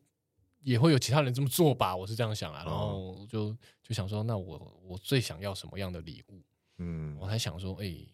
[0.61, 6.43] 也会有其他人这么做吧，我是这样想啊，然后就就想说，那我我最想要什么样的礼物？
[6.79, 8.07] 嗯，我还想说，哎，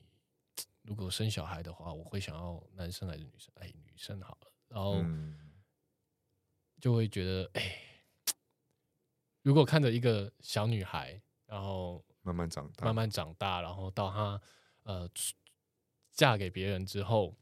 [0.82, 3.53] 如果生小孩的话，我会想要男生还是女生？
[3.57, 5.05] 哎，女生好了，然后
[6.80, 7.78] 就会觉得，哎，
[9.42, 12.05] 如果看着一个小女孩，然后。
[12.22, 14.42] 慢慢长大，慢慢长大，然后到她
[14.82, 15.09] 呃
[16.11, 17.32] 嫁给别人之后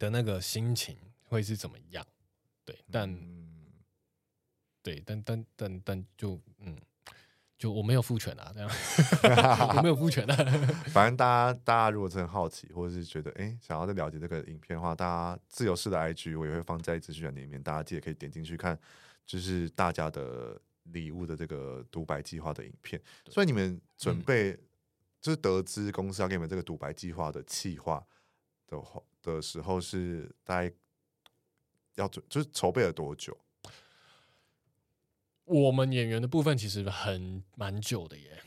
[0.00, 2.04] 的那个心情，会是怎么样？
[2.64, 3.39] 对，但、嗯、
[4.82, 6.76] 对，但但但但就嗯。
[7.60, 8.70] 就我没有赋权啊，这样
[9.76, 10.34] 我没有赋权啊。
[10.86, 18.80] 反正大家大家如果真的好奇，或者是觉得哎、欸、想要再了解这个影片的话，大家自由式的 IG 我也会放在资讯栏里面，大家记得可以点进去看，
[19.26, 22.98] 就是大家的礼物的这个独白计划的影片。
[23.28, 24.58] 所以你们准备、嗯、
[25.20, 28.02] 就是得知公司要给你们这个独白计划的企划
[28.68, 30.72] 的话的时候，是大概
[31.96, 33.36] 要准就是筹备了多久？
[35.50, 38.40] 我们演员的部分其实很蛮久的耶，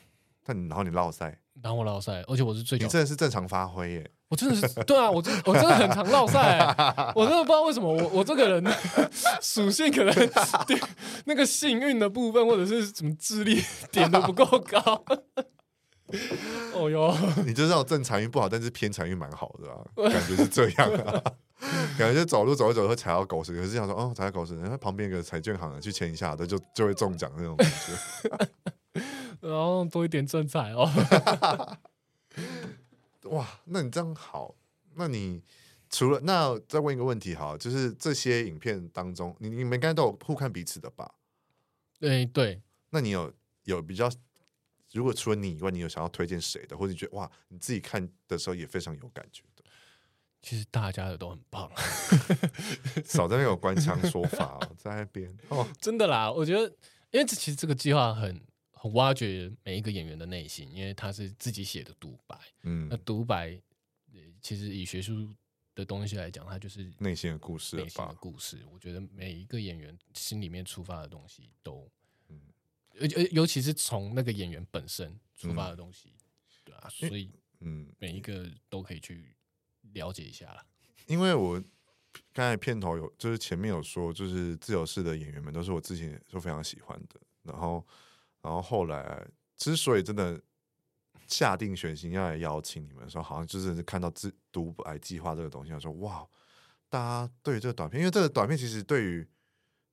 [0.46, 6.60] 但然后你落赛，然后我落赛，而且我是最，你真的是正常发挥耶，我真的是对啊，我真我真的很常落赛，
[7.14, 8.74] 我真的不知道为什么我我这个人
[9.44, 10.30] 属性可能
[11.26, 15.04] 那个幸运的部分或者是什么智力点都不够高，
[16.74, 21.22] 哦哟， 你就是那种正财运不好，但是偏财运蛮好的啊，感觉是这样啊。
[21.98, 29.02] 感觉就走路走一走会踩到狗屎，可是想说哦，踩到狗屎，然后旁边有个彩券行的去签一下的，就就会中奖那种感觉，
[29.40, 30.90] 然后多一点正财哦。
[33.24, 34.54] 哇，那你这样好，
[34.96, 35.42] 那你
[35.90, 41.10] 除了那再问一个问题哈，就是这些影片当中，你你们应该都有互看彼此的吧？
[42.00, 43.32] 对对，那你有
[43.64, 44.10] 有比较，
[44.94, 49.44] 如果除了你以外，你有想要推荐谁的，或者你觉得哇，你自己看的时候也非常有感觉？
[50.42, 51.72] 其实大家的都很棒，
[53.06, 56.64] 少在那种官腔说法在那边哦，真的啦，我觉得，
[57.12, 58.42] 因为其实这个计划很
[58.72, 63.58] 很挖掘每一个演员的内心，因为他是自己写的独白，嗯，那独白
[64.42, 65.34] 其实以学术
[65.74, 68.62] 的东西来讲，它就是内心的故事，内心的故事。
[68.70, 71.90] 我觉得每一个演员心里面出发的东西都，
[73.08, 79.36] 嗯，尤尤其是从那个演员本身出发的东西，嗯、对啊，所以嗯，每一个都可以去。
[79.92, 80.66] 了解一下啦，
[81.06, 81.62] 因为我
[82.32, 87.86] 刚才片头有，就是前面有说，就是自由式的演员们都是我之前都非常喜欢的，然后，
[88.42, 90.42] 然后后来之所以真的
[91.28, 96.26] 下定决心要来邀请你们的时候，好像就是看到自独白计划这个东西，我说哇，
[96.90, 99.28] 大家对于这个短片，因为这个短片其实对于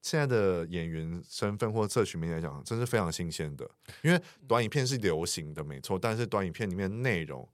[0.03, 3.71] 现在的演员身份或社群媒体来讲，真是非常新鲜的，
[4.03, 7.49] 因为短影片是流行的，没错，但是短影片里面内容。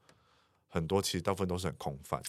[0.69, 2.21] 很多其实大部分都是很空泛，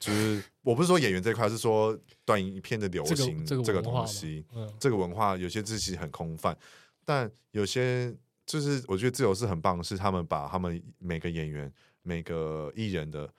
[0.00, 4.44] 就是我不是说演员这块，是说短影片的流行这个东西，
[4.80, 6.56] 这个文化有些字其实很空泛，
[7.04, 8.12] 但有些
[8.44, 11.72] 就是我觉得自由是很棒，是他们把他们每个演员、
[12.02, 13.32] 每个艺人的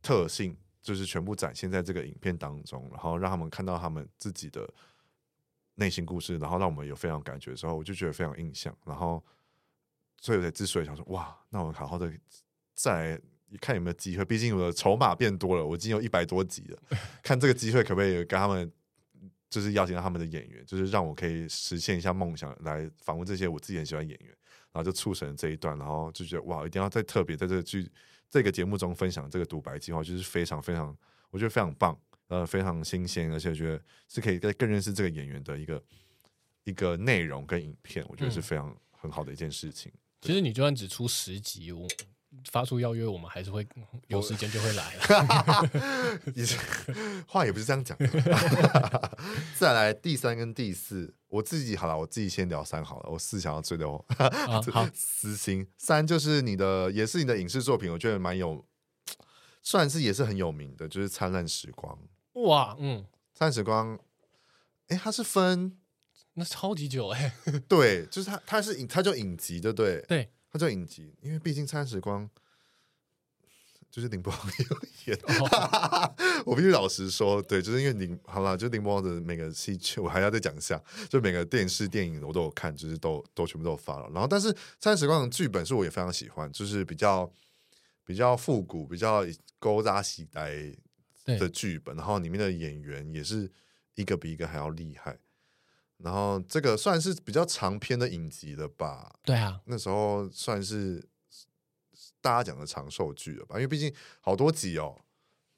[0.00, 4.68] 特性，就是全部展现在这个影片当中，然后让他们看到他们自己的
[5.76, 9.24] 内心故事，然后让我们有非常感觉的时候，我就觉得非常印象，然后
[10.20, 12.12] 所以我才之所以想说，哇，那我好好的
[12.74, 13.20] 再来。
[13.60, 14.24] 看有没有机会？
[14.24, 16.78] 毕竟我的筹码变多了，我已经有一百多集了。
[17.22, 18.70] 看这个机会可不可以跟他们，
[19.48, 24.28] 就是邀请到他们的演员，就是让我可以实现一下梦想，来访问这些我自己很喜欢演员，
[24.72, 27.88] 然后就促成这一段，然后就觉得哇，一定要再特别在这个剧
[28.28, 30.94] 这个节目中分享这个独白计划，就是非常非常，
[31.30, 31.96] 我觉得非常棒，
[32.28, 35.82] 呃，非常新鲜，而且我觉得是可以更更认识这个演员的一个
[36.64, 39.90] 一个内容跟影片，我觉得是非常很好的一件事情。
[39.94, 41.86] 嗯、其实你就算只出十集，我。
[42.50, 43.66] 发出邀约，我们还是会
[44.08, 46.20] 有时间就会来了。
[46.34, 46.58] 也是
[47.26, 48.06] 话也不是这样讲的。
[49.58, 53.08] 再来第三跟第四，我自己好了，我自己先聊三好了。
[53.10, 54.04] 我四想要追的哦，
[54.70, 58.62] 好 私心三就是你的，也是你的影视作品，我觉得蛮有，
[59.62, 61.96] 算是也是很有名的，就是《灿烂时光》。
[62.36, 63.00] 哇，嗯，
[63.34, 63.96] 《灿烂时光》，
[64.88, 65.76] 哎，它是分
[66.34, 67.34] 那超级久哎。
[67.68, 70.00] 对，就是它，它是影，它叫影集，对不对？
[70.08, 70.30] 对。
[70.50, 72.24] 它叫影集，因为毕竟《灿烂时光》
[73.90, 75.18] 就是林柏宏有演。
[76.46, 80.82] 我必须老实说，对，就是因为林好了，就林柏宏的每个戏剧，我还要再讲一下。
[81.10, 84.08] 就每个电视电影我都有看，就是都都全部都有发了。
[84.12, 87.30] 然后，但是《灿烂时光》的剧本是我也非常喜欢，就是比较
[88.04, 89.24] 比较复古、比较
[89.58, 90.74] 勾扎喜呆
[91.26, 91.94] 的剧本。
[91.96, 93.50] 然后里面的演员也是
[93.94, 95.18] 一个比一个还要厉害。
[95.98, 99.18] 然后这个算是比较长篇的影集了吧？
[99.24, 101.02] 对啊，那时候算是
[102.20, 103.56] 大家讲的长寿剧了吧？
[103.56, 105.00] 因为毕竟好多集哦。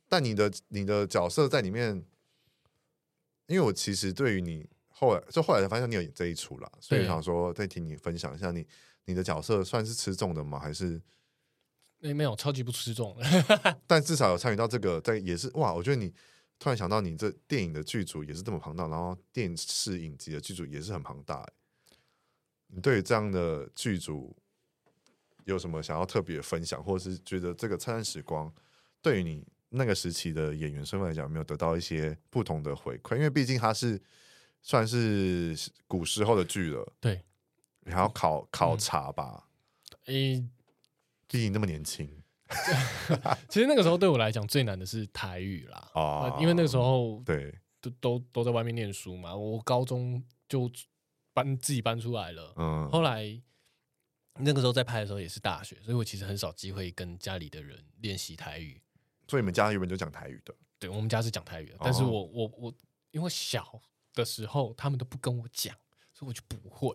[0.08, 2.04] 但你的你的角色在里面，
[3.46, 8.66] 因为我其实对于你后来就后来才发现你有演这一出啦，所以想说再听你分享一下你
[9.06, 10.58] 你的角色算是吃重的吗？
[10.58, 11.02] 还是？
[12.00, 13.80] 没没有，超级不吃重的。
[13.86, 16.12] 但至少有参与到这个，在也是哇，我觉得你。
[16.60, 21.48] 突然想到，你这电影的剧组也是这么庞大，然后电视影集的剧组也是很庞大。
[22.66, 24.36] 你对于这样的剧组
[25.44, 28.52] 有什么想要特别分享，或者是觉得这个灿烂时光
[29.00, 33.14] 对于你那个时期的演员身份来讲，有没有得到一些不同的回馈？
[33.14, 34.02] 因为毕竟它是
[34.60, 37.22] 算是古时候的剧了，对，
[37.84, 39.48] 你还要考考察吧？
[40.06, 40.50] 诶、嗯，
[41.28, 42.10] 毕竟那么年轻。
[43.48, 50.70] 其实那个时候对我来讲最难的是台语啦，哦，因为那个时候对都都都在外面念书嘛，我高中就
[51.34, 53.38] 搬自己搬出来了，嗯，后来
[54.40, 58.80] 那个时候在拍的时候也是大学，所以我其实很少机会跟家里的人练习台语。
[59.28, 60.54] 所以你们家原本就讲台语的？
[60.78, 62.74] 对，我们家是讲台语的，但是我我我
[63.10, 63.78] 因为小
[64.14, 65.76] 的时候他们都不跟我讲。
[66.18, 66.92] 所以我就不会，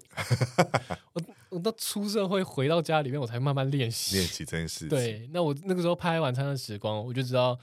[1.13, 1.21] 我
[1.51, 4.89] 我到出社会回到家里面，我才慢慢练习练习这件事情。
[4.89, 7.57] 对，那我那个时候拍晚餐的时光，我就知道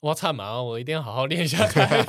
[0.00, 2.02] 我要唱嘛，我一定要好好练一下 台。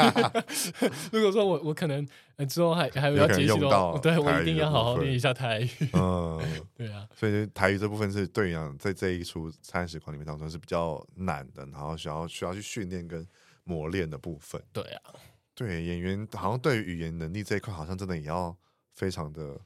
[1.11, 2.07] 如果说我我可能
[2.47, 5.69] 之后还还有要接触到，对我一定要好好练一下台语。
[5.91, 6.39] 嗯，
[6.73, 13.27] 对啊，所以台语这部分是对你讲，在这一出餐时光里面当中是比较难的，然后需要需要去训练跟
[13.65, 14.63] 磨练的部分。
[14.71, 15.11] 对啊，
[15.53, 18.55] 对演员好像对于语言能力这一块，好像真的也要。
[18.97, 19.61] 非常的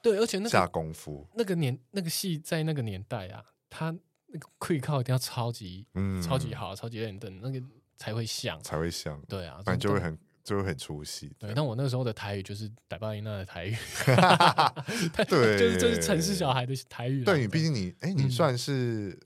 [0.00, 3.86] 对，而且那个下功夫，那个年那个戏在那个年代啊，他
[4.28, 7.60] 那个气口一定要超级嗯超级好，超级认真，那个
[7.96, 11.34] 才会像才会像，对啊，反正就会很就会很出戏。
[11.40, 13.74] 对，但我那个时候的台语就是傣巴音那的台语，
[15.28, 17.24] 对，就是就是城市小孩的台语。
[17.24, 19.18] 对你，毕竟你哎，你算是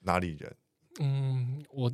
[0.00, 0.56] 哪里人？
[1.00, 1.92] 嗯，我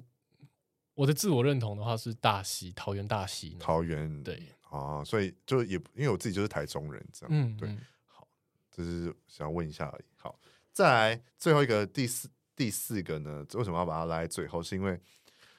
[0.94, 4.40] 我的自我认同的话是大溪，桃园大溪，桃园对。
[4.72, 7.68] 啊，所以就也因为我自己就是台中人，这样，嗯，对，
[8.06, 8.26] 好，
[8.70, 10.04] 这是想问一下而已。
[10.16, 10.40] 好，
[10.72, 14.62] 再来最后一个第四第四个呢，为什么要把它拉在最后？
[14.62, 14.98] 是因为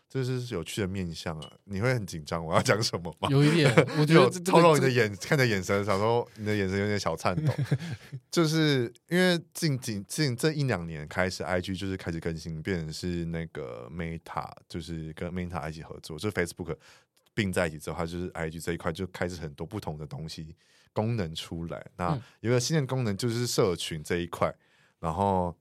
[0.09, 3.29] 这是有趣的面相啊，你会很紧张我要讲什么吗？
[3.29, 7.53] 有一点，我觉得透露你的眼，看着眼神，想说你的眼神有点小颤抖，
[8.31, 16.75] 就是因为近近近这一两年开始，IG 就是开始更新，变成是那个 Meta，就是跟 Meta 一起合作，就是 Facebook。
[17.33, 20.55] 并在一起之后，它就是 IG 这一块就开始很多不同的东西
[20.91, 21.85] 功能出来。
[21.97, 24.53] 那有一个新的功能就是社群这一块。
[24.99, 25.53] 然后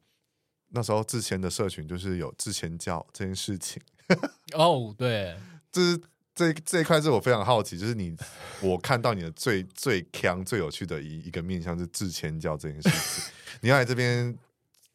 [0.68, 3.82] 那时候之前的社群就是有之前教这件事情。
[4.54, 5.36] 哦，对，
[5.72, 6.00] 就是
[6.34, 8.16] 这这一块是我非常好奇，就是你
[8.60, 13.32] 我看到你的最最强最有趣的一一个面向是之前教这件事情。
[13.62, 14.38] 你要来这边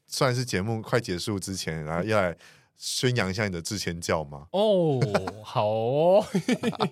[0.07, 2.37] 算是节目快结束之前，然后要来。
[2.77, 4.47] 宣扬一下你的自谦教吗？
[4.51, 4.99] 哦，
[5.43, 6.25] 好哦，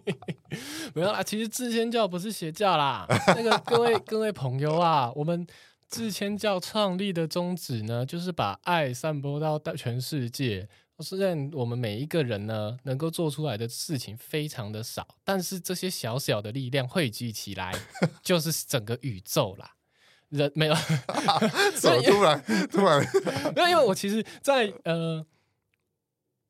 [0.95, 1.21] 没有啦。
[1.21, 3.05] 其实自谦教不是邪教啦。
[3.27, 5.45] 那个 各位各位朋友啊，我们
[5.87, 10.67] 自谦教创立的宗旨呢，就是把爱散播到全世界。
[10.99, 17.71] 虽然我们每一个人呢，能够做出来的事情非常的少，但是这些小小的力量汇聚起来，
[18.23, 19.73] 就是整个宇宙啦。
[20.29, 20.75] 人没有，
[21.75, 23.05] 怎么突然突然？
[23.55, 25.25] 没有，因为我其实在，在呃。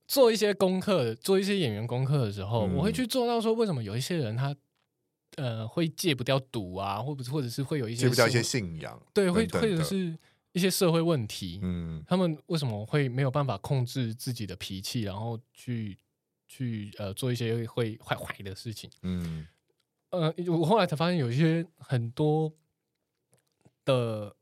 [0.07, 4.55] 做一些功课，做一些演员功课的时候，嗯、我会去做到说，为什么有一些人他
[5.37, 10.17] 呃会戒不掉赌啊，或者或者是会有一些戒不掉一些信仰，对，会或者是
[10.51, 15.97] 一些社会问题，嗯，他们为什么会没有办法控制自己的脾气，然后去
[16.47, 19.47] 去呃做一些会坏坏的事情，嗯，
[20.11, 22.53] 呃，我后来才发现有一些很多
[23.83, 24.35] 的。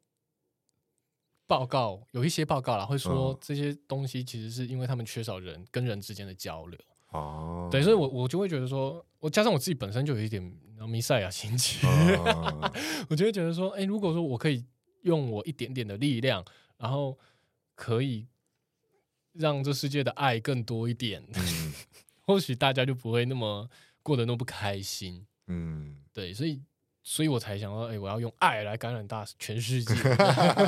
[1.54, 6.80] 报告有一些报告啦，会说这些东西其实是因为他们缺少人跟人之间的交流
[7.12, 7.70] 哦。
[7.72, 10.42] 对，所以我我就会觉得说，我加上我自己本身就有一点
[10.90, 12.72] 弥赛亚心情，哦、
[13.08, 14.66] 我就会觉得说，哎、欸，如果说我可以
[15.04, 16.44] 用我一点点的力量，
[16.78, 17.16] 然后
[17.76, 18.26] 可以
[19.34, 21.74] 让这世界的爱更多一点，嗯、
[22.26, 23.70] 或许大家就不会那么
[24.02, 25.24] 过得那么不开心。
[25.46, 26.60] 嗯，对，所以。
[27.06, 29.94] 所以我才想到，哎、欸，我要用爱来感染大全世界。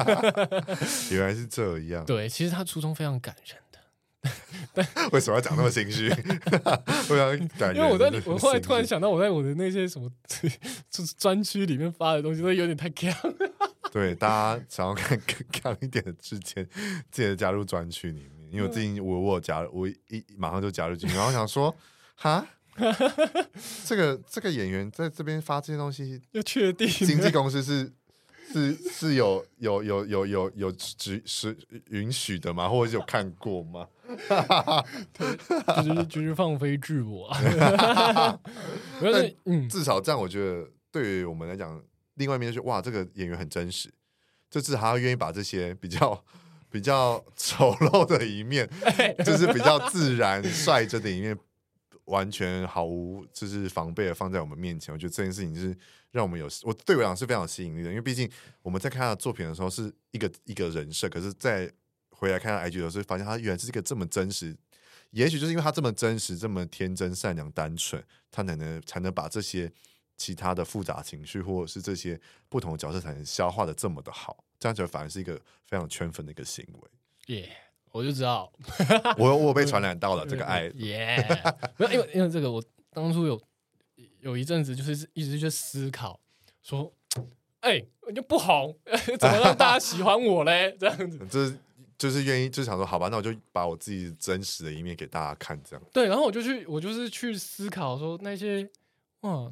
[1.16, 2.04] 原来是这样。
[2.06, 3.80] 对，其实他初衷非常感人的。
[4.74, 6.10] 但 为什么要讲那么心虚？
[7.08, 7.78] 非常感人。
[7.78, 10.12] 因为我在，我后来突然想到，我在我的那些什么
[10.90, 13.14] 就是专区里面发的东西，都有点太强。
[13.94, 16.68] 对，大家想要看更强一点的之前，
[17.12, 18.52] 记得加入专区里面。
[18.52, 21.74] 因为我最近我我加入，我一马上就加入进去，然后想说，
[22.16, 22.46] 哈。
[23.86, 27.92] 这个这个演员在这边发这些东西，要确定经纪公司是
[28.54, 31.58] 是是有有有有有有只是
[31.90, 32.70] 允许的吗？
[32.70, 33.88] 或者是有看过吗？
[35.78, 37.36] 就是就是放飞自我。
[39.46, 41.82] 嗯，至少这样，我觉得对于我们来讲，
[42.16, 43.90] 另外一面就是哇，这个演员很真实，
[44.50, 46.24] 就至少他愿意把这些比较
[46.70, 48.70] 比较丑陋的一面，
[49.26, 51.38] 就是比较自然率真的一面。
[52.06, 55.76] 完全毫无就是防备的放在我们面前，我觉得这件事情是
[56.12, 58.30] 让我们有我对我来讲是非常有吸引力的，因为毕竟
[58.62, 61.72] 我们在看他的作品的时候是一个一个人设，可是，在
[62.10, 64.56] 回来看他 IG 的时候，发现他原来是一个这么真实，
[65.12, 68.02] 也许就是因为他这么真实、这么天真、善良、单纯，
[68.32, 69.72] 他才能才能把这些
[70.16, 74.46] 其他的复杂情绪，或者是这些不同的角色，才能消化的这么的好。
[74.58, 75.36] 这样就反而是一个
[75.66, 77.36] 非常圈粉的一个行为。
[77.36, 77.52] 耶，
[77.96, 78.52] 我就知道，
[79.18, 80.64] 我我被传染到了这个爱。
[80.76, 81.16] 耶，
[81.78, 83.42] 没有，因为因为这个，我当初有
[84.20, 86.20] 有一阵子就是一直去思考，
[86.62, 86.92] 说，
[87.62, 88.78] 哎、欸，我就不红，
[89.18, 90.76] 怎么让大家喜欢我嘞？
[90.78, 91.58] 这样子，就是
[91.98, 95.86] 就是愿意，就想说，好吧，那我就把我自己真实的一面给大家看，这样。
[95.94, 98.70] 对，然后我就去，我就是去思考说那些，
[99.22, 99.50] 哇，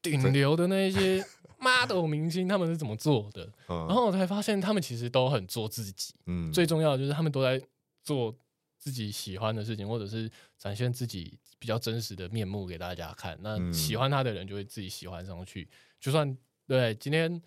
[0.00, 1.22] 顶流的那些。
[1.60, 3.44] Model 明星他们是怎么做的？
[3.68, 6.14] 嗯、然后我才发现他们其实都很做自己。
[6.26, 7.60] 嗯，最重要的就是他们都在
[8.02, 8.34] 做
[8.78, 13.38] 自己喜欢的事情，或者是展现自己比较真实的面目给大家看。
[13.42, 15.62] 那喜欢他的人就会自己喜欢上去。
[15.62, 16.36] 嗯、就算
[16.66, 17.40] 对今天，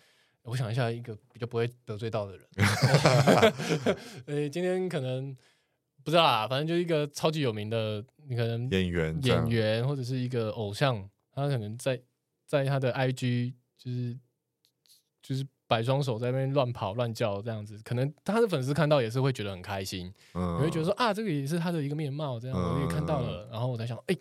[0.44, 2.48] 我想一下一个比较不会得罪到的人。
[4.28, 5.36] 呃，今天可能
[6.04, 12.00] 不知道啊，反正就一个超级有名的，你可能演员、演员或者是一个偶像，他可能在
[12.46, 13.54] 在他的 IG。
[13.84, 14.18] 就是
[15.22, 24.16] 就是摆双手在那边乱跑乱叫这样子，可能他的粉丝看到也是会觉得很开心，嗯，你会觉得说啊，这个也是他的一个面貌，这样我也看到了，然后我在想，哎，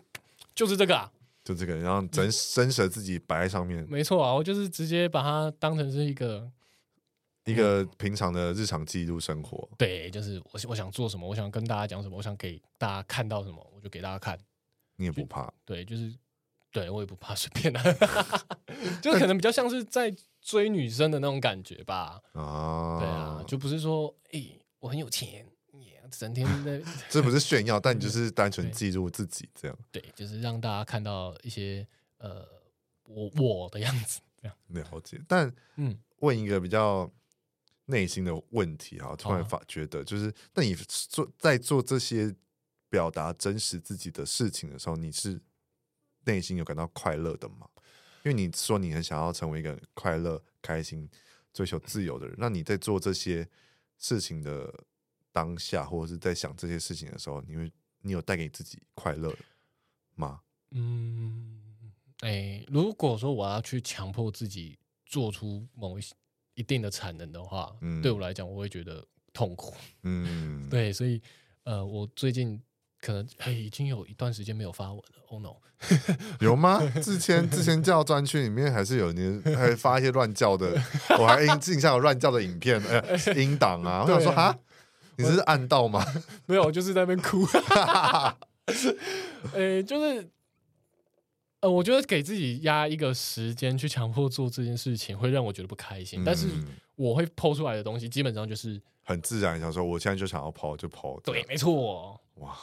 [0.53, 1.09] 就是这个啊，
[1.45, 6.51] 就这个，然后真真实自己摆在上面，没错啊，我就是直接把它当成是一个
[7.45, 14.37] 一个平常的日常记录生活，对，就是我我想做什么，我想跟大家讲什么，我想给大家看到什么，我就给大家看，
[14.97, 16.13] 你也不怕，对，就是。
[16.73, 17.79] 对，我也不怕随便的，
[18.99, 22.19] 就可能比较像是在追女生的那种感觉吧。
[22.33, 25.47] 啊，对啊，就不是说，诶、欸，我很有钱，
[26.09, 29.77] 整天在， 这不是炫耀，但你就是单纯记录自己这样。
[29.91, 32.43] 对，就是让大家看到一些呃，
[33.03, 34.57] 我我的样子这样。
[34.69, 37.07] 了解，但嗯，问一个比较
[37.85, 42.35] 内心的问题哈，突然发觉得，就是，那你做在做这些
[42.89, 45.39] 表达真实自己的事情的时候，你是？
[46.25, 47.67] 内心有感到快乐的吗？
[48.23, 51.09] 因为你说你很想要成为一个快乐、开心、
[51.53, 53.45] 追求自由的人，那你在做这些
[53.97, 54.73] 事情的
[55.31, 57.69] 当下，或者是在想这些事情的时候，你会
[58.01, 59.35] 你有带给自己快乐
[60.15, 60.39] 吗？
[60.71, 61.59] 嗯，
[62.21, 66.03] 哎、欸，如果说我要去强迫自己做出某一
[66.53, 69.75] 一定的产能的话，嗯，对我来讲，我会觉得痛苦。
[70.03, 71.21] 嗯， 对，所以
[71.63, 72.61] 呃，我最近。
[73.03, 75.03] 可能哎，已经有一段时间没有发文了。
[75.27, 75.55] Oh no，
[76.39, 76.81] 有吗？
[77.01, 80.71] 之前之前叫专区里面还是有你 还发一些乱叫的，
[81.19, 84.03] 我还印印象有乱叫的影片，呃，音档啊。
[84.03, 84.57] 我想说哈，
[85.17, 86.01] 你这是暗道吗？
[86.47, 87.45] 没有，我就是在那边哭。
[89.53, 90.29] 哎，就是
[91.59, 96.21] 呃，我觉得给自己压一个时间去强迫做这件事情，会让我觉得不开心。
[96.21, 96.47] 嗯、但是
[96.95, 101.19] 我会 po 出来的东西，基本上就是很自然，想说我现在就想要 po 就 po。
[101.21, 102.21] 对，没错。
[102.35, 102.55] 哇。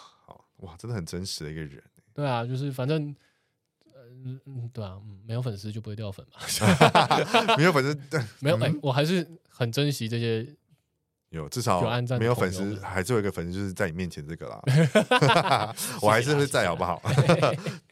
[0.60, 1.82] 哇，真的很真实的一个人。
[2.14, 3.14] 对啊，就是反正，
[4.24, 6.40] 嗯嗯，对啊，没有粉丝就不会掉粉嘛。
[7.56, 7.98] 没有粉丝，
[8.40, 10.46] 没有哎，我还是很珍惜这些。
[11.30, 11.80] 有至少
[12.18, 14.60] 没有粉丝，还是有一个粉丝，就是在你面前这个啦。
[16.02, 17.00] 我还是会在，好不好？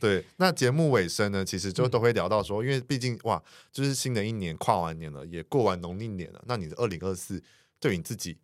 [0.01, 3.41] 对，那节目尾声呢，其实就都会聊到说，因为毕竟哇，
[3.71, 7.41] 就是新的一年跨完年了，也过完农历年了，那你的二零二四
[7.79, 8.37] 对你自己？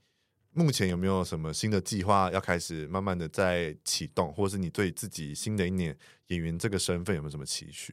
[0.57, 5.97] 目前有没有什么新的计划要开始慢慢的在启动，或是你对自己新的一年
[6.29, 7.93] 演员这个身份有没有什么期许？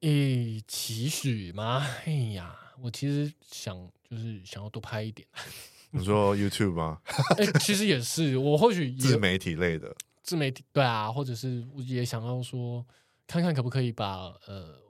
[0.00, 1.86] 诶、欸，期许吗？
[2.04, 5.26] 哎呀，我其实想就是想要多拍一点。
[5.92, 7.00] 你说 YouTube 吗？
[7.38, 12.84] 哎、欸，其实也是，我或许自媒体类的自媒体，对啊，或者是我也想要说，
[13.28, 14.80] 看看可不可以把呃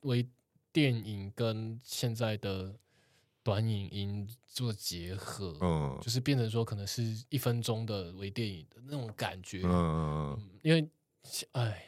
[0.00, 0.28] 微
[0.72, 2.74] 电影跟现在的。
[3.44, 10.88] 短影音做结合，嗯，就是变成说可能是一分钟的微电影的那种感觉，嗯，嗯，因为，
[11.52, 11.84] 哎，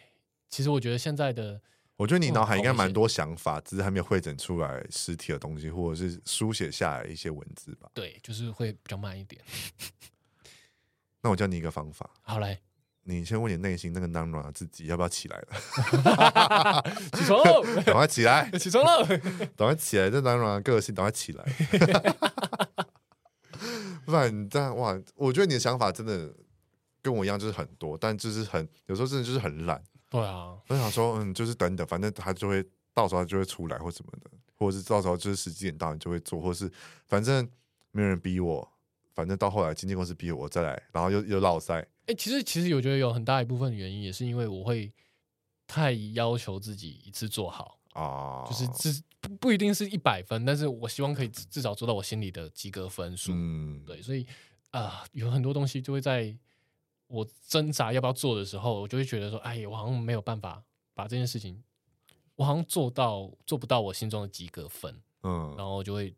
[0.50, 1.58] 其实我觉得现在的，
[1.96, 7.90] 我觉得你脑海应该蛮多想法，只是还没有汇整出来实体的东西，或者是书写下来一些文字吧。
[7.94, 9.40] 对，就是会比较慢一点。
[11.22, 12.60] 那我教你一个方法，好来。
[13.08, 16.82] 你先问你内心那个软软自己要不要起来了？
[17.14, 18.50] 起床了， 赶快起来！
[18.58, 19.06] 起床喽，
[19.56, 20.10] 赶快起来！
[20.10, 21.44] 这软软个性，赶快起来！
[24.04, 26.34] 不然你这样哇，我觉得你的想法真的
[27.00, 29.80] 跟我一样，就是很多，但就是很有时候真的就是很懒。
[30.08, 36.68] 对啊，我想说，嗯，就是等等，反正他就会到时候他就会出来或什么的，或者是到时候就是时机点到你就会做，或是
[37.06, 37.48] 反正
[37.92, 38.68] 没有人逼我，
[39.14, 41.86] 反正到后来经纪公司逼我再来，然后又又落赛。
[42.06, 44.92] 哎、欸，其实其实我觉得有很大一部分原因，也是因为我会
[45.66, 53.32] 太要求自己一次做好啊，就是至不不一定是一百分，但是我希望可以至少做到我心里的及格分数。
[53.34, 54.24] 嗯，对，所以
[54.70, 56.32] 啊、呃，有很多东西就会在
[57.08, 60.62] 我挣扎要不要做的时候，我就会觉得说，哎，我好像没有办法
[60.94, 61.60] 把这件事情，
[62.36, 66.14] 我好像做到做不到我心中的及格分，嗯，然后就会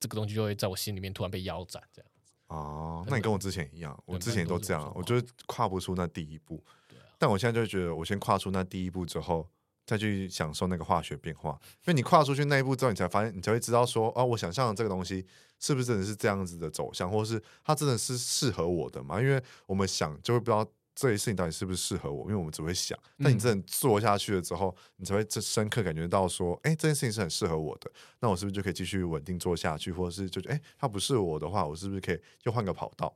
[0.00, 2.15] 这个东西就会在我心里面突然被腰斩，这样子。
[2.48, 6.62] 哦，那你跟我之前一样，我之前都这样，我就跨不出那第一步。
[6.88, 9.48] 对啊，但我现在就觉得，我先跨出那第一步之后，
[9.84, 11.58] 再去享受那个化学变化。
[11.62, 15.26] 因为你跨出去那一步之后，你才发现，你才会知道说，哦，我想象的这个东西
[15.58, 19.20] 是不是真的是这样子的走向，或者是它真的是适合我的嘛？
[19.20, 20.66] 因为我们想就会不知道。
[20.96, 22.22] 这些事情到底是不是适合我？
[22.22, 27.92] 因为我们只会想，但你真的做下去了之后，嗯、你才会这深刻感觉到说，哎，这件事情是很适合我的。
[28.18, 29.92] 那我是不是就可以继续稳定做下去？
[29.92, 33.14] 或者是就觉得，哎，它不是我的话，我是不是可以就换个跑道？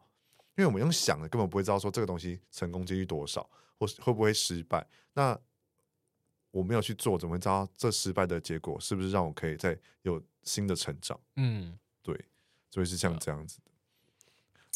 [0.57, 3.49] 因为我们用想的根本不会知道说这个东西成功几率多少，
[3.79, 4.87] 或是会不会失败。
[5.15, 5.39] 那
[6.51, 11.19] 我没有去做，怎么会知道这失败的结果是不是让我可以再有新的成长？
[11.37, 12.15] 嗯，对，
[12.69, 13.70] 所以是像这样子的。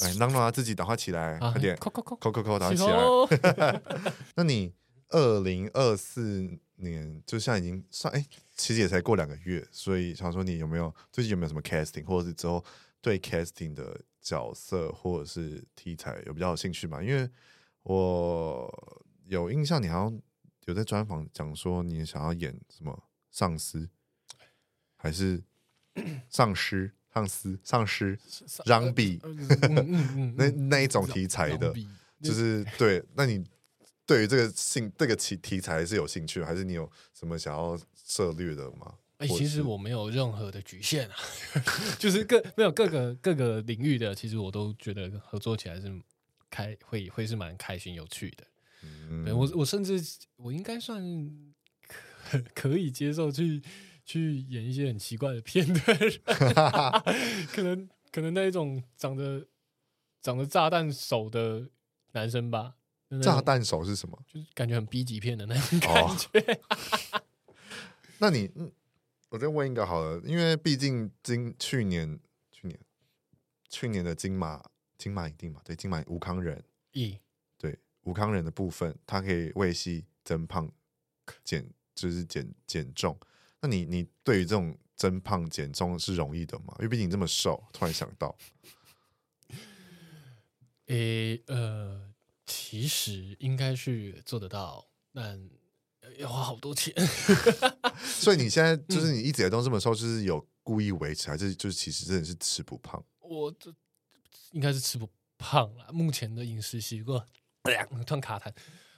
[0.03, 3.83] 哎，让让他自己打快起来，快点，扣扣扣扣扣扣打起来。
[4.35, 4.73] 那你
[5.11, 8.27] 二零二四年就现在已经算，哎，
[8.57, 12.65] 其实也才过两个月，所以想说你有没有最近有没有什么 casting，或者是之后
[13.01, 17.01] 对 casting 的角色或者是题材有比较有兴趣吗？
[17.01, 17.31] 因为
[17.85, 20.21] 我有印象，你好像
[20.65, 23.89] 有在专访讲说你想要演什么丧尸，
[24.97, 25.45] 还是
[26.29, 26.93] 丧尸？
[27.15, 28.19] 丧尸、丧尸、
[28.67, 29.21] 让 比，
[30.37, 31.73] 那那一种题材的，
[32.21, 33.01] 就是 对。
[33.15, 33.45] 那你
[34.05, 38.95] 对于这个兴这个题题材是有兴趣，还是你有什么想要涉猎的吗？
[39.19, 41.15] 哎，其实我没有任何的局限啊，
[42.01, 45.89] 就是各没有各个各个领域的，其实我都觉得合作起来是
[46.51, 48.45] 开会会是蛮开心有趣的。
[48.83, 50.03] 嗯，我我甚至
[50.35, 51.01] 我应该算
[52.27, 53.63] 可可以接受去。
[54.05, 55.99] 去演一些很奇怪的片段，
[57.53, 59.47] 可能可能那一种长得
[60.21, 61.71] 长得炸弹手的
[62.13, 62.75] 男生吧。
[63.23, 64.19] 炸弹手是什么？
[64.27, 66.41] 就是感觉很 B 级片的那种感觉。
[67.13, 67.23] 哦、
[68.19, 68.73] 那你，嗯，
[69.29, 72.19] 我再问一个好了，因为毕竟今去年
[72.51, 72.81] 去年
[73.69, 74.63] 去年的金马
[74.99, 75.61] 金马影帝嘛？
[75.65, 77.19] 对，金马吴康仁，一
[77.57, 80.69] 对吴康仁的部分，他可以为戏增胖
[81.45, 83.17] 减，就是减减重。
[83.65, 86.75] 那你你对于这种增胖减重是容易的吗？
[86.81, 88.37] 因为毕竟你这么瘦，突然想到，
[90.89, 92.13] 诶、欸，呃，
[92.45, 95.49] 其实应该是做得到，但
[96.19, 96.93] 要花好多钱。
[98.05, 103.03] 所以你现在就是你一直以来都这么瘦，就是有故意维持，还是就是其实真的是吃不胖？
[103.21, 103.75] 我这
[104.53, 105.09] 应该是吃不
[105.39, 105.91] 胖了。
[105.91, 107.27] 目前的饮食习惯，
[108.05, 108.55] 突然卡痰。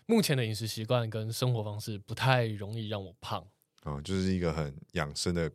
[0.07, 3.47] 目前的饮食习惯跟生活方式不太容易让我胖。
[3.87, 5.49] 哦，就是一个很养生的，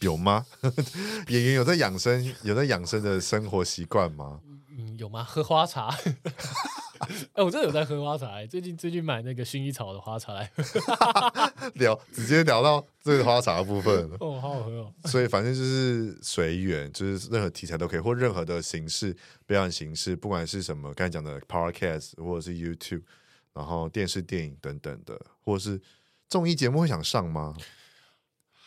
[0.00, 0.44] 有吗？
[1.28, 4.42] 演员有在养生，有在养生的生活习惯吗？
[4.70, 5.24] 嗯，有吗？
[5.24, 5.88] 喝花茶。
[6.98, 8.44] 哎、欸，我真的有在喝花茶。
[8.46, 10.50] 最近最近买那个薰衣草的花茶来。
[11.76, 14.16] 聊，直接聊到这个花茶的部分了。
[14.20, 14.92] 哦，好好喝哦。
[15.06, 19.16] 所以反正就是随缘，就是任何题材都可以，或任何的形式
[19.46, 23.04] 表演形式，不管是什么，刚才讲的 Podcast 或者是 YouTube，
[23.54, 25.80] 然后电视、电影等等的，或者是。
[26.28, 27.56] 综艺节目会想上吗？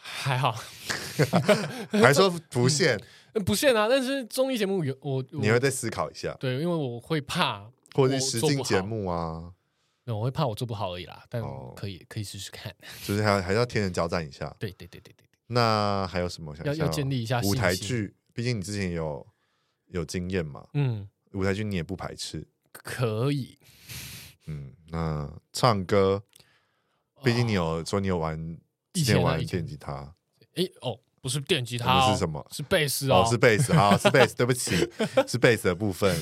[0.03, 0.51] 还好，
[1.91, 2.99] 还说不限，
[3.45, 3.88] 不限啊！
[3.88, 6.35] 但是综艺节目有我，你会再思考一下。
[6.39, 9.53] 对，因为我会怕，或者是实境节目啊，
[10.05, 11.23] 我会怕我做不好而已啦。
[11.29, 11.41] 但
[11.75, 12.75] 可以可以试试看，
[13.05, 14.53] 就是还还要天人交战一下。
[14.59, 15.25] 对对对对对。
[15.47, 18.15] 那还有什么想要要建立一下舞台剧？
[18.33, 19.25] 毕竟你之前有
[19.88, 20.67] 有经验嘛。
[20.73, 22.47] 嗯，舞台剧你也不排斥？
[22.71, 23.57] 可以。
[24.47, 26.23] 嗯，那唱歌。
[27.23, 28.60] 毕竟你有说你有玩
[28.93, 30.15] 以前玩电吉他，
[30.56, 32.45] 哎哦，不是电吉他，是什么？
[32.52, 34.76] 是贝斯哦，是贝斯，好，是贝斯， 对不起，
[35.27, 36.19] 是贝斯的部分。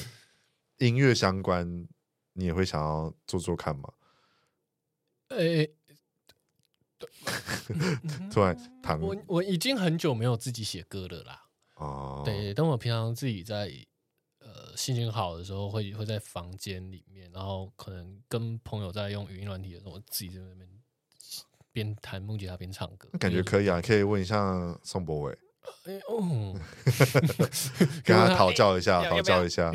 [0.78, 1.88] 音乐相关，
[2.34, 3.92] 你也会想要做做看吗？
[5.30, 5.68] 哎，
[8.32, 8.56] 突然，
[9.02, 11.46] 我我已经很久没有自己写歌了啦。
[11.76, 13.72] 哦，对，但我平常自己在
[14.40, 20.70] 呃心情好的时候，会会在房间里面，然后可能跟朋友在用语音软体的时候，我自己在那边。
[21.80, 23.80] 边弹木吉他边唱歌，感觉可以啊！
[23.81, 25.38] 可以问一下宋博伟，
[25.85, 26.53] 哎哦，
[28.03, 29.72] 跟他讨教一下，讨教一下。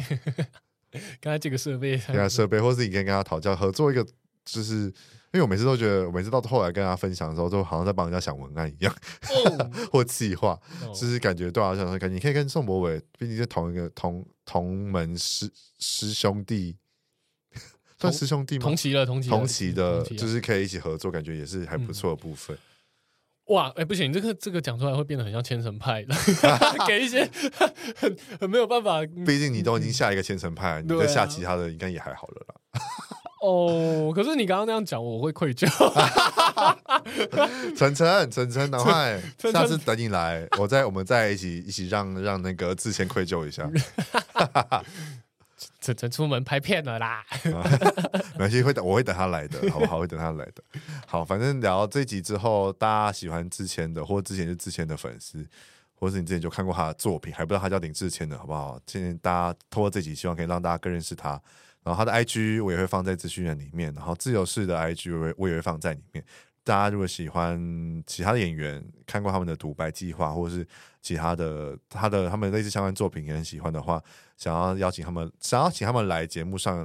[1.18, 4.06] 刚才这个设备，跟他设备，或是你可以跟他讨教合作一个，
[4.44, 4.92] 就是因
[5.32, 8.94] 为我每次都觉得，我每次到后来跟他分享的时候，都好像在帮人家想文案一样，
[9.90, 10.60] 或计划，
[10.94, 16.76] 就是感觉对啊，想说感觉你可以跟宋博伟，毕竟是同一个同同门师师兄弟。
[17.98, 18.62] 算师兄弟吗？
[18.62, 22.56] 同期了，同期，同期的，就是可以一起合作，感觉也是还不错的部分。
[23.48, 26.14] 哇，哎、欸，不行，这个这个讲出来会变得很像千层派的，
[26.88, 27.28] 给一些
[27.94, 29.04] 很很没有办法。
[29.26, 32.54] 毕竟你都已经下一个千层派，你再下其他的应该也还好了啦。
[33.42, 35.68] 哦，可是你刚刚那样讲，我会愧疚。
[37.76, 39.20] 晨晨，晨晨， 赶快，
[39.52, 43.70] 下次等你来，我再我们再一起一起让让那个志谦愧疚一下。
[45.80, 47.24] 晨晨出门拍片了啦，
[48.34, 49.98] 没关系，会等，我会等他来的，好不好？
[49.98, 50.62] 会等他来的。
[51.06, 55.46] 好，反正聊到这集之后，大家喜欢之前的，或之前是之前的粉丝，
[55.94, 58.80] 或是你之前就看过他的作品，还不知道他叫林志谦的，好不好？
[58.86, 61.40] 今天大家通过这集，希望可以让大家更认识他。
[61.82, 66.24] 然后他的 IG 我也会放在资讯栏里面，然后自由式的 IG 我我也会放在里面。
[66.62, 70.66] 大家如果喜欢其他的演员，看过他们的独白计划，或者是
[71.04, 74.02] 其他的他的他们类似相关作品也很喜欢的话，
[74.36, 76.84] 想要邀请他们，想要请他们来节目上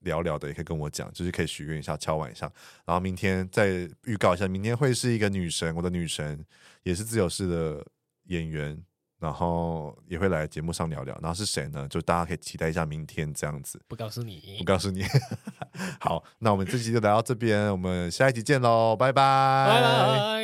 [0.00, 2.50] 聊聊的，也可以跟我讲，就是可以许愿一下，敲碗一下。
[2.86, 6.42] 然后明天再预告一下，明天会是一个女神，我的女神
[6.84, 7.84] 也是自由式的
[8.28, 8.82] 演员。
[9.18, 11.88] 然后也会来节目上聊聊，然后是谁呢？
[11.88, 13.80] 就大家可以期待一下明天这样子。
[13.88, 15.02] 不告诉你，不告诉你。
[15.98, 19.68] 好，那我们这期就聊到这边，我们下一集见喽，拜拜。
[19.68, 20.42] 拜拜。